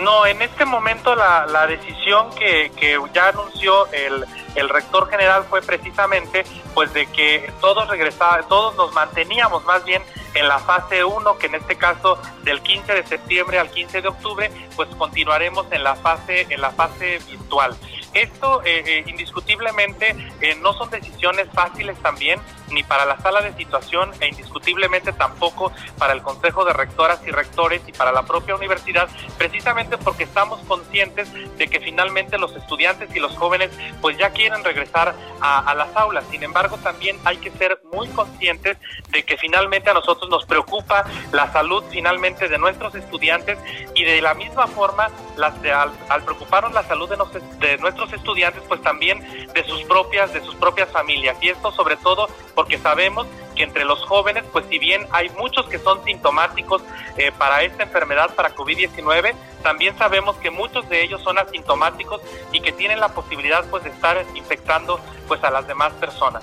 No, 0.00 0.26
en 0.26 0.42
este 0.42 0.64
momento 0.64 1.14
la, 1.14 1.46
la 1.46 1.66
decisión 1.66 2.34
que, 2.34 2.70
que, 2.76 2.98
ya 3.12 3.28
anunció 3.28 3.86
el, 3.92 4.24
el, 4.54 4.68
rector 4.68 5.08
general 5.08 5.44
fue 5.48 5.62
precisamente 5.62 6.44
pues 6.74 6.92
de 6.92 7.06
que 7.06 7.52
todos 7.60 7.88
regresaban, 7.88 8.46
todos 8.48 8.74
nos 8.76 8.92
manteníamos 8.92 9.64
más 9.64 9.84
bien 9.84 10.02
en 10.34 10.48
la 10.48 10.58
fase 10.58 11.04
1, 11.04 11.38
que 11.38 11.46
en 11.46 11.54
este 11.54 11.76
caso 11.76 12.18
del 12.42 12.60
15 12.60 12.92
de 12.92 13.06
septiembre 13.06 13.58
al 13.58 13.70
15 13.70 14.02
de 14.02 14.08
octubre, 14.08 14.50
pues 14.74 14.88
continuaremos 14.96 15.66
en 15.70 15.84
la 15.84 15.94
fase 15.94 16.46
en 16.50 16.60
la 16.60 16.70
fase 16.70 17.20
virtual. 17.28 17.76
Esto 18.14 18.62
eh, 18.64 18.82
eh, 18.86 19.04
indiscutiblemente 19.06 20.16
eh, 20.40 20.56
no 20.62 20.72
son 20.72 20.88
decisiones 20.90 21.48
fáciles 21.52 21.98
también, 21.98 22.40
ni 22.70 22.82
para 22.82 23.04
la 23.04 23.18
sala 23.18 23.40
de 23.40 23.52
situación 23.54 24.10
e 24.20 24.28
indiscutiblemente 24.28 25.12
tampoco 25.12 25.72
para 25.98 26.12
el 26.12 26.22
Consejo 26.22 26.64
de 26.64 26.72
Rectoras 26.72 27.20
y 27.26 27.30
Rectores 27.30 27.82
y 27.86 27.92
para 27.92 28.12
la 28.12 28.22
propia 28.22 28.54
universidad, 28.54 29.08
precisamente 29.38 29.98
porque 29.98 30.24
estamos 30.24 30.60
conscientes 30.66 31.28
de 31.56 31.68
que 31.68 31.80
finalmente 31.80 32.38
los 32.38 32.54
estudiantes 32.56 33.14
y 33.14 33.20
los 33.20 33.36
jóvenes 33.36 33.70
pues 34.00 34.16
ya 34.18 34.30
quieren 34.30 34.64
regresar 34.64 35.14
a, 35.40 35.74
las 35.74 35.94
aulas. 35.96 36.24
Sin 36.30 36.42
embargo, 36.42 36.78
también 36.78 37.18
hay 37.24 37.36
que 37.36 37.50
ser 37.50 37.80
muy 37.92 38.08
conscientes 38.08 38.78
de 39.10 39.24
que 39.24 39.36
finalmente 39.36 39.90
a 39.90 39.94
nosotros 39.94 40.30
nos 40.30 40.46
preocupa 40.46 41.04
la 41.32 41.52
salud 41.52 41.84
finalmente 41.90 42.48
de 42.48 42.58
nuestros 42.58 42.94
estudiantes 42.94 43.58
y 43.94 44.04
de 44.04 44.20
la 44.22 44.34
misma 44.34 44.66
forma 44.66 45.10
las 45.36 45.60
de, 45.62 45.72
al, 45.72 45.90
al 46.08 46.22
preocuparnos 46.22 46.72
la 46.72 46.84
salud 46.84 47.08
de, 47.08 47.16
nos, 47.16 47.32
de 47.32 47.78
nuestros 47.78 48.12
estudiantes, 48.12 48.62
pues 48.68 48.80
también 48.82 49.20
de 49.52 49.64
sus 49.64 49.82
propias, 49.84 50.32
de 50.32 50.40
sus 50.42 50.54
propias 50.54 50.90
familias. 50.90 51.36
Y 51.40 51.48
esto 51.48 51.72
sobre 51.72 51.96
todo 51.96 52.28
porque 52.54 52.78
sabemos 52.78 53.26
que 53.54 53.62
entre 53.62 53.84
los 53.84 54.00
jóvenes, 54.04 54.44
pues 54.52 54.64
si 54.68 54.78
bien 54.78 55.06
hay 55.10 55.30
muchos 55.30 55.66
que 55.66 55.78
son 55.78 56.02
sintomáticos 56.04 56.82
eh, 57.16 57.32
para 57.36 57.62
esta 57.62 57.84
enfermedad, 57.84 58.34
para 58.34 58.54
COVID-19, 58.54 59.32
también 59.62 59.96
sabemos 59.96 60.36
que 60.36 60.50
muchos 60.50 60.88
de 60.88 61.04
ellos 61.04 61.22
son 61.22 61.38
asintomáticos 61.38 62.20
y 62.52 62.60
que 62.60 62.72
tienen 62.72 63.00
la 63.00 63.08
posibilidad 63.08 63.64
pues 63.70 63.84
de 63.84 63.90
estar 63.90 64.24
infectando 64.34 65.00
pues 65.28 65.42
a 65.44 65.50
las 65.50 65.66
demás 65.66 65.92
personas. 65.94 66.42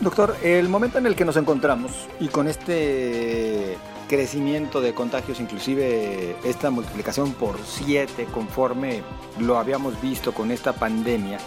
Doctor, 0.00 0.34
el 0.42 0.68
momento 0.70 0.96
en 0.96 1.06
el 1.06 1.14
que 1.14 1.26
nos 1.26 1.36
encontramos 1.36 2.08
y 2.20 2.28
con 2.28 2.48
este 2.48 3.76
crecimiento 4.08 4.80
de 4.80 4.94
contagios, 4.94 5.38
inclusive 5.40 6.34
esta 6.42 6.70
multiplicación 6.70 7.32
por 7.34 7.56
siete 7.64 8.24
conforme 8.24 9.02
lo 9.38 9.58
habíamos 9.58 10.00
visto 10.00 10.32
con 10.32 10.50
esta 10.50 10.72
pandemia, 10.72 11.38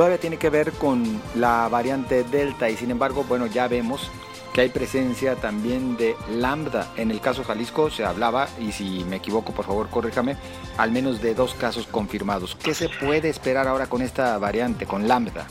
todavía 0.00 0.18
tiene 0.18 0.38
que 0.38 0.48
ver 0.48 0.72
con 0.72 1.20
la 1.34 1.68
variante 1.68 2.24
Delta 2.24 2.70
y 2.70 2.76
sin 2.78 2.90
embargo, 2.90 3.22
bueno, 3.24 3.44
ya 3.44 3.68
vemos 3.68 4.10
que 4.54 4.62
hay 4.62 4.70
presencia 4.70 5.36
también 5.36 5.98
de 5.98 6.16
lambda. 6.30 6.90
En 6.96 7.10
el 7.10 7.20
caso 7.20 7.44
Jalisco 7.44 7.90
se 7.90 8.06
hablaba, 8.06 8.48
y 8.58 8.72
si 8.72 9.04
me 9.04 9.16
equivoco, 9.16 9.52
por 9.52 9.66
favor, 9.66 9.90
corríjame, 9.90 10.38
al 10.78 10.90
menos 10.90 11.20
de 11.20 11.34
dos 11.34 11.52
casos 11.52 11.86
confirmados. 11.86 12.56
¿Qué 12.56 12.72
se 12.72 12.88
puede 12.88 13.28
esperar 13.28 13.68
ahora 13.68 13.88
con 13.88 14.00
esta 14.00 14.38
variante, 14.38 14.86
con 14.86 15.06
lambda? 15.06 15.46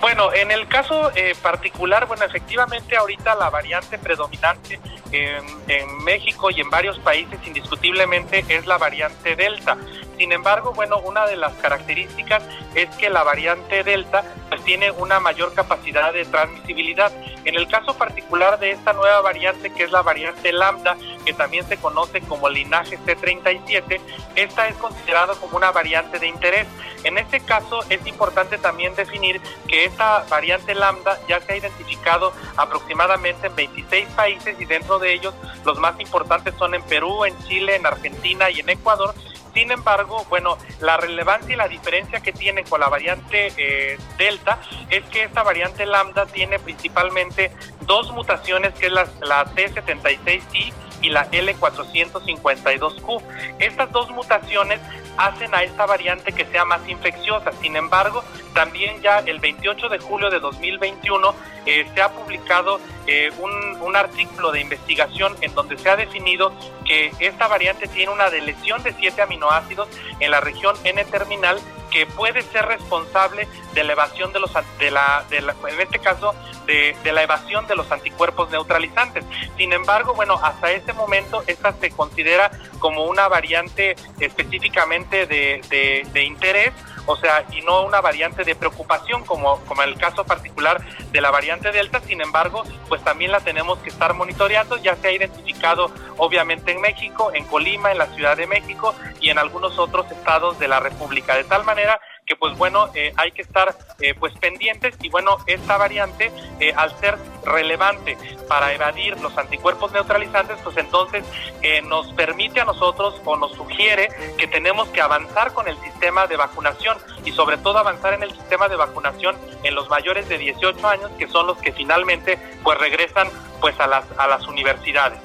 Bueno, 0.00 0.34
en 0.34 0.50
el 0.50 0.66
caso 0.66 1.12
eh, 1.14 1.36
particular, 1.40 2.06
bueno, 2.08 2.24
efectivamente 2.24 2.96
ahorita 2.96 3.36
la 3.36 3.48
variante 3.48 3.96
predominante 3.96 4.80
en, 5.12 5.44
en, 5.68 6.04
México 6.04 6.50
y 6.50 6.60
en 6.60 6.68
varios 6.68 6.98
países 6.98 7.38
indiscutiblemente 7.46 8.44
es 8.48 8.66
la 8.66 8.76
variante 8.76 9.36
Delta. 9.36 9.78
Sin 10.18 10.32
embargo, 10.32 10.72
bueno, 10.72 10.98
una 10.98 11.26
de 11.26 11.36
las 11.36 11.54
características 11.54 12.42
es 12.74 12.88
que 12.96 13.08
la 13.08 13.22
variante 13.22 13.84
Delta 13.84 14.24
pues 14.48 14.64
tiene 14.64 14.90
una 14.90 15.20
mayor 15.20 15.54
capacidad 15.54 16.12
de 16.12 16.24
transmisibilidad. 16.24 17.12
En 17.44 17.54
el 17.54 17.68
caso 17.68 17.96
particular 17.96 18.58
de 18.58 18.72
esta 18.72 18.92
nueva 18.92 19.20
variante, 19.20 19.70
que 19.70 19.84
es 19.84 19.92
la 19.92 20.02
variante 20.02 20.52
Lambda, 20.52 20.96
que 21.24 21.32
también 21.34 21.66
se 21.68 21.76
conoce 21.76 22.20
como 22.22 22.48
linaje 22.48 22.98
C37, 22.98 24.00
esta 24.34 24.66
es 24.66 24.76
considerada 24.76 25.34
como 25.34 25.56
una 25.56 25.70
variante 25.70 26.18
de 26.18 26.26
interés. 26.26 26.66
En 27.04 27.16
este 27.16 27.38
caso 27.38 27.80
es 27.88 28.04
importante 28.04 28.58
también 28.58 28.96
definir 28.96 29.40
que 29.68 29.84
esta 29.84 30.24
variante 30.28 30.74
Lambda 30.74 31.16
ya 31.28 31.40
se 31.40 31.52
ha 31.52 31.56
identificado 31.56 32.32
aproximadamente 32.56 33.46
en 33.46 33.54
26 33.54 34.08
países 34.16 34.60
y 34.60 34.64
dentro 34.64 34.98
de 34.98 35.14
ellos 35.14 35.32
los 35.64 35.78
más 35.78 35.98
importantes 36.00 36.54
son 36.58 36.74
en 36.74 36.82
Perú, 36.82 37.24
en 37.24 37.38
Chile, 37.44 37.76
en 37.76 37.86
Argentina 37.86 38.50
y 38.50 38.60
en 38.60 38.70
Ecuador 38.70 39.14
sin 39.58 39.72
embargo, 39.72 40.24
bueno, 40.28 40.56
la 40.80 40.96
relevancia 40.98 41.52
y 41.52 41.56
la 41.56 41.66
diferencia 41.66 42.20
que 42.20 42.32
tiene 42.32 42.62
con 42.62 42.78
la 42.78 42.88
variante 42.88 43.52
eh, 43.56 43.98
Delta 44.16 44.60
es 44.88 45.02
que 45.06 45.24
esta 45.24 45.42
variante 45.42 45.84
Lambda 45.84 46.26
tiene 46.26 46.60
principalmente 46.60 47.50
dos 47.80 48.12
mutaciones, 48.12 48.72
que 48.74 48.86
es 48.86 48.92
la, 48.92 49.08
la 49.20 49.44
T76I 49.46 50.72
y 51.02 51.10
la 51.10 51.28
L452Q. 51.32 53.22
Estas 53.58 53.90
dos 53.90 54.10
mutaciones 54.10 54.78
hacen 55.18 55.54
a 55.54 55.62
esta 55.62 55.84
variante 55.84 56.32
que 56.32 56.46
sea 56.46 56.64
más 56.64 56.88
infecciosa. 56.88 57.52
Sin 57.60 57.76
embargo, 57.76 58.24
también 58.54 59.02
ya 59.02 59.18
el 59.18 59.40
28 59.40 59.88
de 59.88 59.98
julio 59.98 60.30
de 60.30 60.40
2021 60.40 61.34
eh, 61.66 61.86
se 61.92 62.00
ha 62.00 62.10
publicado 62.10 62.80
eh, 63.06 63.30
un, 63.38 63.50
un, 63.82 63.96
artículo 63.96 64.52
de 64.52 64.60
investigación 64.60 65.36
en 65.40 65.54
donde 65.54 65.76
se 65.76 65.90
ha 65.90 65.96
definido 65.96 66.52
que 66.84 67.12
esta 67.18 67.48
variante 67.48 67.88
tiene 67.88 68.12
una 68.12 68.30
delesión 68.30 68.82
de 68.82 68.94
siete 68.94 69.22
aminoácidos 69.22 69.88
en 70.20 70.30
la 70.30 70.40
región 70.40 70.76
N-terminal 70.84 71.58
que 71.90 72.06
puede 72.06 72.42
ser 72.42 72.66
responsable 72.66 73.48
de 73.74 73.84
la 73.84 73.92
evasión 73.92 74.32
de 74.32 74.40
los 74.40 74.52
de 74.78 74.90
la, 74.90 75.24
de 75.30 75.40
la 75.40 75.54
en 75.68 75.80
este 75.80 75.98
caso 75.98 76.34
de, 76.66 76.96
de, 77.02 77.12
la 77.12 77.22
evasión 77.22 77.66
de 77.66 77.76
los 77.76 77.90
anticuerpos 77.90 78.50
neutralizantes. 78.50 79.24
Sin 79.56 79.72
embargo, 79.72 80.14
bueno, 80.14 80.38
hasta 80.42 80.70
este 80.72 80.92
momento 80.92 81.42
esta 81.46 81.72
se 81.72 81.90
considera 81.90 82.50
como 82.78 83.04
una 83.04 83.28
variante 83.28 83.96
específicamente 84.20 85.26
de, 85.26 85.60
de, 85.68 86.06
de 86.12 86.24
interés 86.24 86.72
o 87.08 87.16
sea, 87.16 87.42
y 87.52 87.62
no 87.62 87.86
una 87.86 88.02
variante 88.02 88.44
de 88.44 88.54
preocupación 88.54 89.24
como, 89.24 89.58
como 89.60 89.82
el 89.82 89.96
caso 89.96 90.24
particular 90.24 90.78
de 91.10 91.20
la 91.22 91.30
variante 91.30 91.72
Delta, 91.72 92.00
sin 92.00 92.20
embargo, 92.20 92.64
pues 92.86 93.02
también 93.02 93.32
la 93.32 93.40
tenemos 93.40 93.78
que 93.78 93.88
estar 93.88 94.12
monitoreando, 94.12 94.76
ya 94.76 94.94
se 94.94 95.08
ha 95.08 95.12
identificado 95.12 95.90
obviamente 96.18 96.70
en 96.72 96.82
México, 96.82 97.30
en 97.32 97.44
Colima, 97.44 97.92
en 97.92 97.98
la 97.98 98.08
Ciudad 98.08 98.36
de 98.36 98.46
México 98.46 98.94
y 99.22 99.30
en 99.30 99.38
algunos 99.38 99.78
otros 99.78 100.10
estados 100.12 100.58
de 100.58 100.68
la 100.68 100.80
República, 100.80 101.34
de 101.34 101.44
tal 101.44 101.64
manera 101.64 101.98
que 102.28 102.36
pues 102.36 102.56
bueno, 102.58 102.90
eh, 102.94 103.12
hay 103.16 103.32
que 103.32 103.42
estar 103.42 103.74
eh, 104.00 104.14
pues 104.14 104.34
pendientes 104.38 104.94
y 105.00 105.08
bueno, 105.08 105.38
esta 105.46 105.78
variante 105.78 106.30
eh, 106.60 106.72
al 106.76 106.96
ser 107.00 107.16
relevante 107.44 108.18
para 108.48 108.72
evadir 108.72 109.18
los 109.20 109.36
anticuerpos 109.36 109.92
neutralizantes, 109.92 110.58
pues 110.62 110.76
entonces 110.76 111.24
eh, 111.62 111.80
nos 111.82 112.12
permite 112.12 112.60
a 112.60 112.64
nosotros 112.64 113.20
o 113.24 113.36
nos 113.36 113.52
sugiere 113.52 114.08
que 114.36 114.46
tenemos 114.46 114.88
que 114.88 115.00
avanzar 115.00 115.54
con 115.54 115.68
el 115.68 115.78
sistema 115.80 116.26
de 116.26 116.36
vacunación 116.36 116.98
y 117.24 117.32
sobre 117.32 117.56
todo 117.56 117.78
avanzar 117.78 118.12
en 118.12 118.22
el 118.22 118.30
sistema 118.30 118.68
de 118.68 118.76
vacunación 118.76 119.36
en 119.62 119.74
los 119.74 119.88
mayores 119.88 120.28
de 120.28 120.36
18 120.36 120.86
años, 120.86 121.10
que 121.18 121.26
son 121.28 121.46
los 121.46 121.58
que 121.58 121.72
finalmente 121.72 122.38
pues 122.62 122.78
regresan 122.78 123.28
pues 123.60 123.78
a 123.80 123.86
las, 123.86 124.04
a 124.18 124.26
las 124.26 124.46
universidades. 124.46 125.18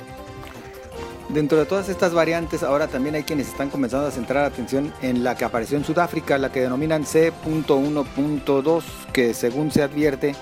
Dentro 1.34 1.58
de 1.58 1.66
todas 1.66 1.90
estas 1.90 2.14
variantes, 2.14 2.62
ahora 2.62 2.88
también 2.88 3.16
hay 3.16 3.24
quienes 3.24 3.48
están 3.48 3.72
comenzando 3.72 4.06
a 4.06 4.12
centrar 4.12 4.46
atención 4.46 4.94
en 5.02 5.24
la 5.24 5.36
que 5.36 5.46
apareció 5.46 5.78
en 5.78 5.84
Sudáfrica, 5.84 6.38
la 6.38 6.52
que 6.52 6.62
denominan 6.62 7.08
C.1.2, 7.08 8.84
que 9.12 9.34
según 9.34 9.72
se 9.72 9.82
advierte, 9.82 10.36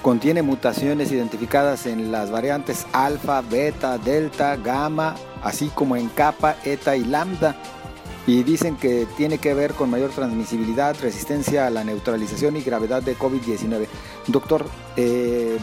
contiene 0.00 0.42
mutaciones 0.42 1.10
identificadas 1.10 1.86
en 1.86 2.12
las 2.12 2.30
variantes 2.30 2.86
alfa, 2.92 3.40
beta, 3.40 3.98
delta, 3.98 4.54
gamma, 4.54 5.16
así 5.42 5.72
como 5.74 5.96
en 5.96 6.08
kappa, 6.08 6.54
eta 6.64 6.94
y 6.96 7.04
lambda. 7.04 7.56
Y 8.24 8.44
dicen 8.44 8.76
que 8.76 9.08
tiene 9.16 9.38
que 9.38 9.54
ver 9.54 9.72
con 9.74 9.90
mayor 9.90 10.10
transmisibilidad, 10.10 10.94
resistencia 11.00 11.66
a 11.66 11.70
la 11.70 11.82
neutralización 11.82 12.56
y 12.56 12.60
gravedad 12.60 13.02
de 13.02 13.16
COVID-19. 13.16 13.88
Doctor, 14.28 14.66
eh, 14.96 15.58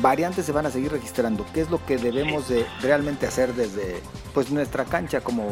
variantes 0.00 0.46
se 0.46 0.52
van 0.52 0.66
a 0.66 0.70
seguir 0.70 0.92
registrando. 0.92 1.44
¿Qué 1.52 1.60
es 1.60 1.70
lo 1.70 1.84
que 1.84 1.96
debemos 1.96 2.48
de 2.48 2.66
realmente 2.80 3.26
hacer 3.26 3.54
desde 3.54 4.02
pues 4.34 4.50
nuestra 4.50 4.84
cancha 4.84 5.20
como 5.20 5.48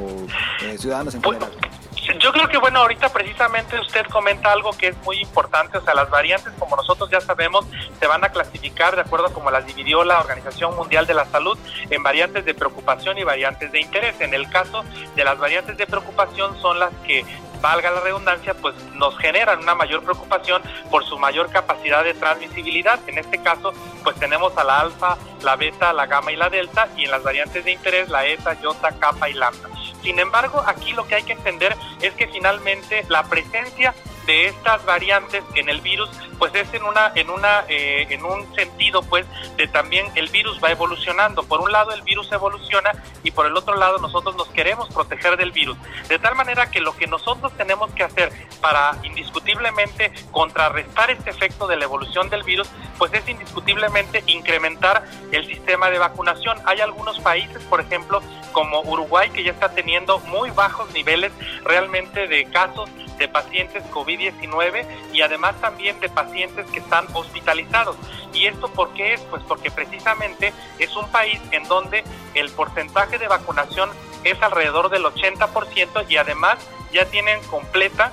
eh, 0.62 0.76
ciudadanos 0.78 1.14
en 1.14 1.22
general? 1.22 1.50
Yo 2.20 2.32
creo 2.32 2.48
que 2.48 2.58
bueno, 2.58 2.80
ahorita 2.80 3.08
precisamente 3.08 3.78
usted 3.80 4.06
comenta 4.06 4.52
algo 4.52 4.70
que 4.70 4.88
es 4.88 4.96
muy 5.04 5.18
importante, 5.18 5.78
o 5.78 5.82
sea, 5.82 5.94
las 5.94 6.08
variantes 6.08 6.52
como 6.58 6.76
nosotros 6.76 7.10
ya 7.10 7.20
sabemos 7.20 7.66
se 7.98 8.06
van 8.06 8.24
a 8.24 8.28
clasificar 8.28 8.94
de 8.94 9.02
acuerdo 9.02 9.26
a 9.26 9.32
como 9.32 9.50
las 9.50 9.66
dividió 9.66 10.04
la 10.04 10.20
Organización 10.20 10.76
Mundial 10.76 11.06
de 11.06 11.14
la 11.14 11.24
Salud 11.26 11.58
en 11.90 12.02
variantes 12.02 12.44
de 12.44 12.54
preocupación 12.54 13.18
y 13.18 13.24
variantes 13.24 13.72
de 13.72 13.80
interés. 13.80 14.20
En 14.20 14.34
el 14.34 14.48
caso 14.50 14.84
de 15.16 15.24
las 15.24 15.38
variantes 15.38 15.76
de 15.76 15.86
preocupación 15.86 16.60
son 16.60 16.78
las 16.78 16.92
que 17.06 17.24
valga 17.66 17.90
la 17.90 18.00
redundancia, 18.00 18.54
pues 18.54 18.76
nos 18.94 19.18
generan 19.18 19.58
una 19.58 19.74
mayor 19.74 20.02
preocupación 20.04 20.62
por 20.88 21.04
su 21.04 21.18
mayor 21.18 21.50
capacidad 21.50 22.04
de 22.04 22.14
transmisibilidad. 22.14 23.00
En 23.08 23.18
este 23.18 23.38
caso, 23.42 23.72
pues 24.04 24.14
tenemos 24.16 24.56
a 24.56 24.62
la 24.62 24.80
alfa, 24.80 25.18
la 25.42 25.56
beta, 25.56 25.92
la 25.92 26.06
gamma 26.06 26.30
y 26.30 26.36
la 26.36 26.48
delta, 26.48 26.88
y 26.96 27.06
en 27.06 27.10
las 27.10 27.24
variantes 27.24 27.64
de 27.64 27.72
interés, 27.72 28.08
la 28.08 28.24
eta, 28.24 28.54
iota, 28.62 28.92
kappa 28.92 29.28
y 29.28 29.34
lambda. 29.34 29.68
Sin 30.02 30.20
embargo, 30.20 30.62
aquí 30.64 30.92
lo 30.92 31.08
que 31.08 31.16
hay 31.16 31.24
que 31.24 31.32
entender 31.32 31.76
es 32.00 32.14
que 32.14 32.28
finalmente 32.28 33.04
la 33.08 33.24
presencia 33.24 33.92
de 34.26 34.46
estas 34.46 34.84
variantes 34.84 35.42
en 35.54 35.68
el 35.68 35.80
virus 35.80 36.10
pues 36.38 36.54
es 36.54 36.72
en 36.74 36.82
una 36.84 37.12
en 37.14 37.30
una 37.30 37.64
eh, 37.68 38.06
en 38.10 38.24
un 38.24 38.54
sentido 38.54 39.02
pues 39.02 39.26
de 39.56 39.68
también 39.68 40.06
el 40.14 40.28
virus 40.28 40.62
va 40.62 40.70
evolucionando. 40.70 41.42
Por 41.44 41.60
un 41.60 41.72
lado 41.72 41.92
el 41.92 42.02
virus 42.02 42.30
evoluciona 42.32 42.92
y 43.22 43.30
por 43.30 43.46
el 43.46 43.56
otro 43.56 43.76
lado 43.76 43.98
nosotros 43.98 44.36
nos 44.36 44.48
queremos 44.48 44.92
proteger 44.92 45.36
del 45.36 45.52
virus. 45.52 45.76
De 46.08 46.18
tal 46.18 46.34
manera 46.34 46.70
que 46.70 46.80
lo 46.80 46.96
que 46.96 47.06
nosotros 47.06 47.52
tenemos 47.56 47.90
que 47.92 48.02
hacer 48.02 48.32
para 48.60 48.96
indiscutiblemente 49.02 50.12
contrarrestar 50.30 51.10
este 51.10 51.30
efecto 51.30 51.66
de 51.66 51.76
la 51.76 51.84
evolución 51.84 52.28
del 52.28 52.42
virus 52.42 52.68
pues 52.98 53.12
es 53.12 53.28
indiscutiblemente 53.28 54.22
incrementar 54.26 55.04
el 55.32 55.46
sistema 55.46 55.90
de 55.90 55.98
vacunación 55.98 56.58
hay 56.64 56.80
algunos 56.80 57.18
países 57.20 57.62
por 57.64 57.80
ejemplo 57.80 58.22
como 58.52 58.80
Uruguay 58.82 59.30
que 59.30 59.44
ya 59.44 59.52
está 59.52 59.70
teniendo 59.70 60.18
muy 60.20 60.50
bajos 60.50 60.92
niveles 60.92 61.32
realmente 61.64 62.26
de 62.26 62.46
casos 62.46 62.88
de 63.18 63.28
pacientes 63.28 63.82
COVID-19 63.90 64.86
y 65.12 65.22
además 65.22 65.60
también 65.60 65.98
de 66.00 66.08
pacientes 66.08 66.66
que 66.70 66.78
están 66.80 67.06
hospitalizados. 67.14 67.96
¿Y 68.32 68.46
esto 68.46 68.68
por 68.68 68.92
qué 68.94 69.14
es? 69.14 69.20
Pues 69.22 69.42
porque 69.48 69.70
precisamente 69.70 70.52
es 70.78 70.94
un 70.96 71.08
país 71.10 71.40
en 71.52 71.64
donde 71.64 72.04
el 72.34 72.50
porcentaje 72.50 73.18
de 73.18 73.28
vacunación 73.28 73.90
es 74.24 74.40
alrededor 74.42 74.90
del 74.90 75.04
80% 75.04 76.06
y 76.08 76.16
además 76.16 76.58
ya 76.92 77.06
tienen 77.06 77.42
completa 77.44 78.12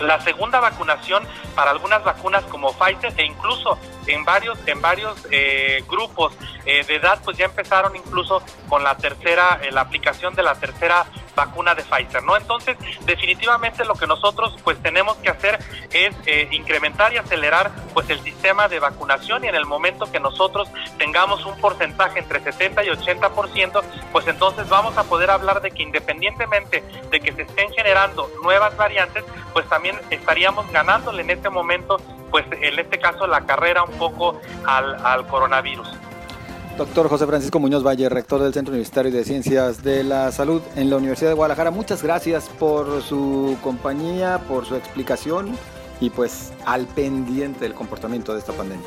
la 0.00 0.20
segunda 0.20 0.60
vacunación 0.60 1.24
para 1.54 1.70
algunas 1.70 2.02
vacunas 2.04 2.44
como 2.44 2.72
Pfizer 2.72 3.12
e 3.16 3.24
incluso 3.24 3.78
en 4.06 4.24
varios 4.24 4.58
en 4.66 4.80
varios 4.80 5.26
eh, 5.30 5.84
grupos 5.88 6.34
eh, 6.64 6.84
de 6.84 6.96
edad 6.96 7.20
pues 7.24 7.36
ya 7.36 7.46
empezaron 7.46 7.94
incluso 7.96 8.42
con 8.68 8.82
la 8.84 8.96
tercera 8.96 9.60
eh, 9.62 9.70
la 9.72 9.82
aplicación 9.82 10.34
de 10.34 10.42
la 10.42 10.54
tercera 10.54 11.06
vacuna 11.38 11.74
de 11.74 11.82
Pfizer, 11.82 12.22
¿no? 12.24 12.36
Entonces, 12.36 12.76
definitivamente 13.06 13.84
lo 13.84 13.94
que 13.94 14.06
nosotros 14.06 14.54
pues 14.64 14.76
tenemos 14.82 15.16
que 15.18 15.30
hacer 15.30 15.58
es 15.92 16.14
eh, 16.26 16.48
incrementar 16.50 17.12
y 17.12 17.16
acelerar 17.16 17.70
pues 17.94 18.10
el 18.10 18.20
sistema 18.20 18.68
de 18.68 18.80
vacunación 18.80 19.44
y 19.44 19.48
en 19.48 19.54
el 19.54 19.64
momento 19.64 20.10
que 20.10 20.20
nosotros 20.20 20.68
tengamos 20.98 21.46
un 21.46 21.56
porcentaje 21.60 22.18
entre 22.18 22.40
70 22.40 22.84
y 22.84 22.88
80%, 22.88 23.82
pues 24.12 24.26
entonces 24.26 24.68
vamos 24.68 24.96
a 24.98 25.04
poder 25.04 25.30
hablar 25.30 25.62
de 25.62 25.70
que 25.70 25.82
independientemente 25.82 26.82
de 27.10 27.20
que 27.20 27.32
se 27.32 27.42
estén 27.42 27.70
generando 27.72 28.28
nuevas 28.42 28.76
variantes, 28.76 29.24
pues 29.52 29.68
también 29.68 29.98
estaríamos 30.10 30.70
ganándole 30.72 31.22
en 31.22 31.30
este 31.30 31.50
momento, 31.50 31.98
pues 32.30 32.44
en 32.50 32.78
este 32.78 32.98
caso 32.98 33.26
la 33.26 33.46
carrera 33.46 33.84
un 33.84 33.96
poco 33.96 34.40
al, 34.66 35.06
al 35.06 35.26
coronavirus. 35.28 35.88
Doctor 36.78 37.08
José 37.08 37.26
Francisco 37.26 37.58
Muñoz 37.58 37.82
Valle, 37.84 38.08
rector 38.08 38.40
del 38.40 38.54
Centro 38.54 38.70
Universitario 38.70 39.10
de 39.10 39.24
Ciencias 39.24 39.82
de 39.82 40.04
la 40.04 40.30
Salud 40.30 40.62
en 40.76 40.88
la 40.88 40.96
Universidad 40.96 41.30
de 41.30 41.34
Guadalajara, 41.34 41.72
muchas 41.72 42.04
gracias 42.04 42.48
por 42.56 43.02
su 43.02 43.58
compañía, 43.64 44.40
por 44.46 44.64
su 44.64 44.76
explicación 44.76 45.58
y 46.00 46.10
pues 46.10 46.52
al 46.64 46.86
pendiente 46.86 47.62
del 47.62 47.74
comportamiento 47.74 48.32
de 48.32 48.38
esta 48.38 48.52
pandemia. 48.52 48.86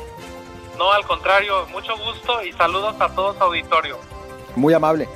No, 0.78 0.90
al 0.90 1.04
contrario, 1.06 1.66
mucho 1.70 1.92
gusto 1.98 2.42
y 2.42 2.52
saludos 2.54 2.94
a 2.98 3.10
todos 3.10 3.38
auditorio. 3.42 3.98
Muy 4.56 4.72
amable. 4.72 5.06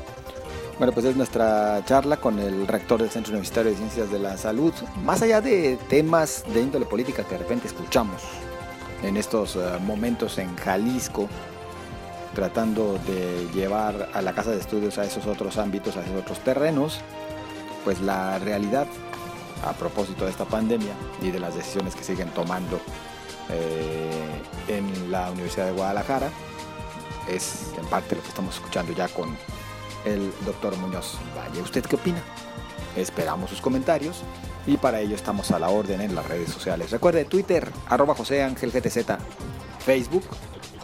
Bueno, 0.76 0.92
pues 0.92 1.06
es 1.06 1.16
nuestra 1.16 1.82
charla 1.86 2.18
con 2.18 2.38
el 2.38 2.68
rector 2.68 3.00
del 3.00 3.08
Centro 3.08 3.30
Universitario 3.30 3.70
de 3.70 3.78
Ciencias 3.78 4.10
de 4.10 4.18
la 4.18 4.36
Salud. 4.36 4.74
Más 5.02 5.22
allá 5.22 5.40
de 5.40 5.78
temas 5.88 6.44
de 6.52 6.60
índole 6.60 6.84
política 6.84 7.24
que 7.24 7.30
de 7.30 7.38
repente 7.38 7.68
escuchamos 7.68 8.22
en 9.02 9.16
estos 9.16 9.56
uh, 9.56 9.80
momentos 9.80 10.36
en 10.36 10.54
Jalisco, 10.56 11.26
tratando 12.36 12.98
de 13.06 13.48
llevar 13.54 14.10
a 14.12 14.20
la 14.20 14.34
casa 14.34 14.50
de 14.50 14.58
estudios 14.58 14.98
a 14.98 15.04
esos 15.06 15.26
otros 15.26 15.56
ámbitos, 15.56 15.96
a 15.96 16.02
esos 16.02 16.20
otros 16.20 16.38
terrenos, 16.40 17.00
pues 17.82 18.02
la 18.02 18.38
realidad 18.38 18.86
a 19.64 19.72
propósito 19.72 20.26
de 20.26 20.32
esta 20.32 20.44
pandemia 20.44 20.92
y 21.22 21.30
de 21.30 21.40
las 21.40 21.54
decisiones 21.54 21.96
que 21.96 22.04
siguen 22.04 22.28
tomando 22.28 22.78
eh, 23.48 24.42
en 24.68 25.10
la 25.10 25.30
Universidad 25.30 25.64
de 25.64 25.72
Guadalajara 25.72 26.28
es 27.26 27.72
en 27.78 27.86
parte 27.86 28.14
lo 28.14 28.22
que 28.22 28.28
estamos 28.28 28.54
escuchando 28.54 28.92
ya 28.92 29.08
con 29.08 29.34
el 30.04 30.30
doctor 30.44 30.76
Muñoz 30.76 31.16
Valle. 31.34 31.62
¿Usted 31.62 31.86
qué 31.86 31.96
opina? 31.96 32.22
Esperamos 32.96 33.48
sus 33.48 33.62
comentarios 33.62 34.22
y 34.66 34.76
para 34.76 35.00
ello 35.00 35.16
estamos 35.16 35.52
a 35.52 35.58
la 35.58 35.70
orden 35.70 36.02
en 36.02 36.14
las 36.14 36.28
redes 36.28 36.50
sociales. 36.50 36.90
Recuerde 36.90 37.24
Twitter, 37.24 37.72
arroba 37.88 38.14
José 38.14 38.42
Ángel 38.42 38.72
GTZ, 38.72 39.06
Facebook, 39.78 40.24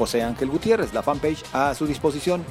José 0.02 0.24
Ángel 0.24 0.50
Gutiérrez, 0.50 0.92
la 0.92 1.04
fanpage 1.04 1.44
a 1.52 1.76
su 1.76 1.86
disposición. 1.86 2.42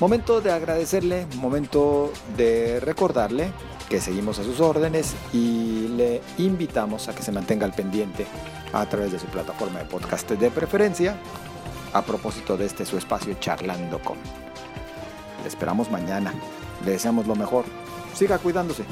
Momento 0.00 0.40
de 0.40 0.50
agradecerle, 0.50 1.24
momento 1.36 2.12
de 2.36 2.80
recordarle 2.80 3.52
que 3.88 4.00
seguimos 4.00 4.40
a 4.40 4.42
sus 4.42 4.58
órdenes 4.58 5.14
y 5.32 5.86
le 5.96 6.20
invitamos 6.36 7.06
a 7.06 7.14
que 7.14 7.22
se 7.22 7.30
mantenga 7.30 7.64
al 7.64 7.74
pendiente 7.74 8.26
a 8.72 8.84
través 8.86 9.12
de 9.12 9.20
su 9.20 9.26
plataforma 9.26 9.78
de 9.78 9.84
podcast 9.84 10.28
de 10.32 10.50
preferencia 10.50 11.16
a 11.92 12.02
propósito 12.02 12.56
de 12.56 12.66
este 12.66 12.84
su 12.84 12.98
espacio 12.98 13.34
charlando 13.34 14.00
con. 14.00 14.18
Le 15.40 15.48
esperamos 15.48 15.92
mañana. 15.92 16.34
Le 16.84 16.90
deseamos 16.90 17.28
lo 17.28 17.36
mejor. 17.36 17.66
Siga 18.14 18.38
cuidándose. 18.38 18.82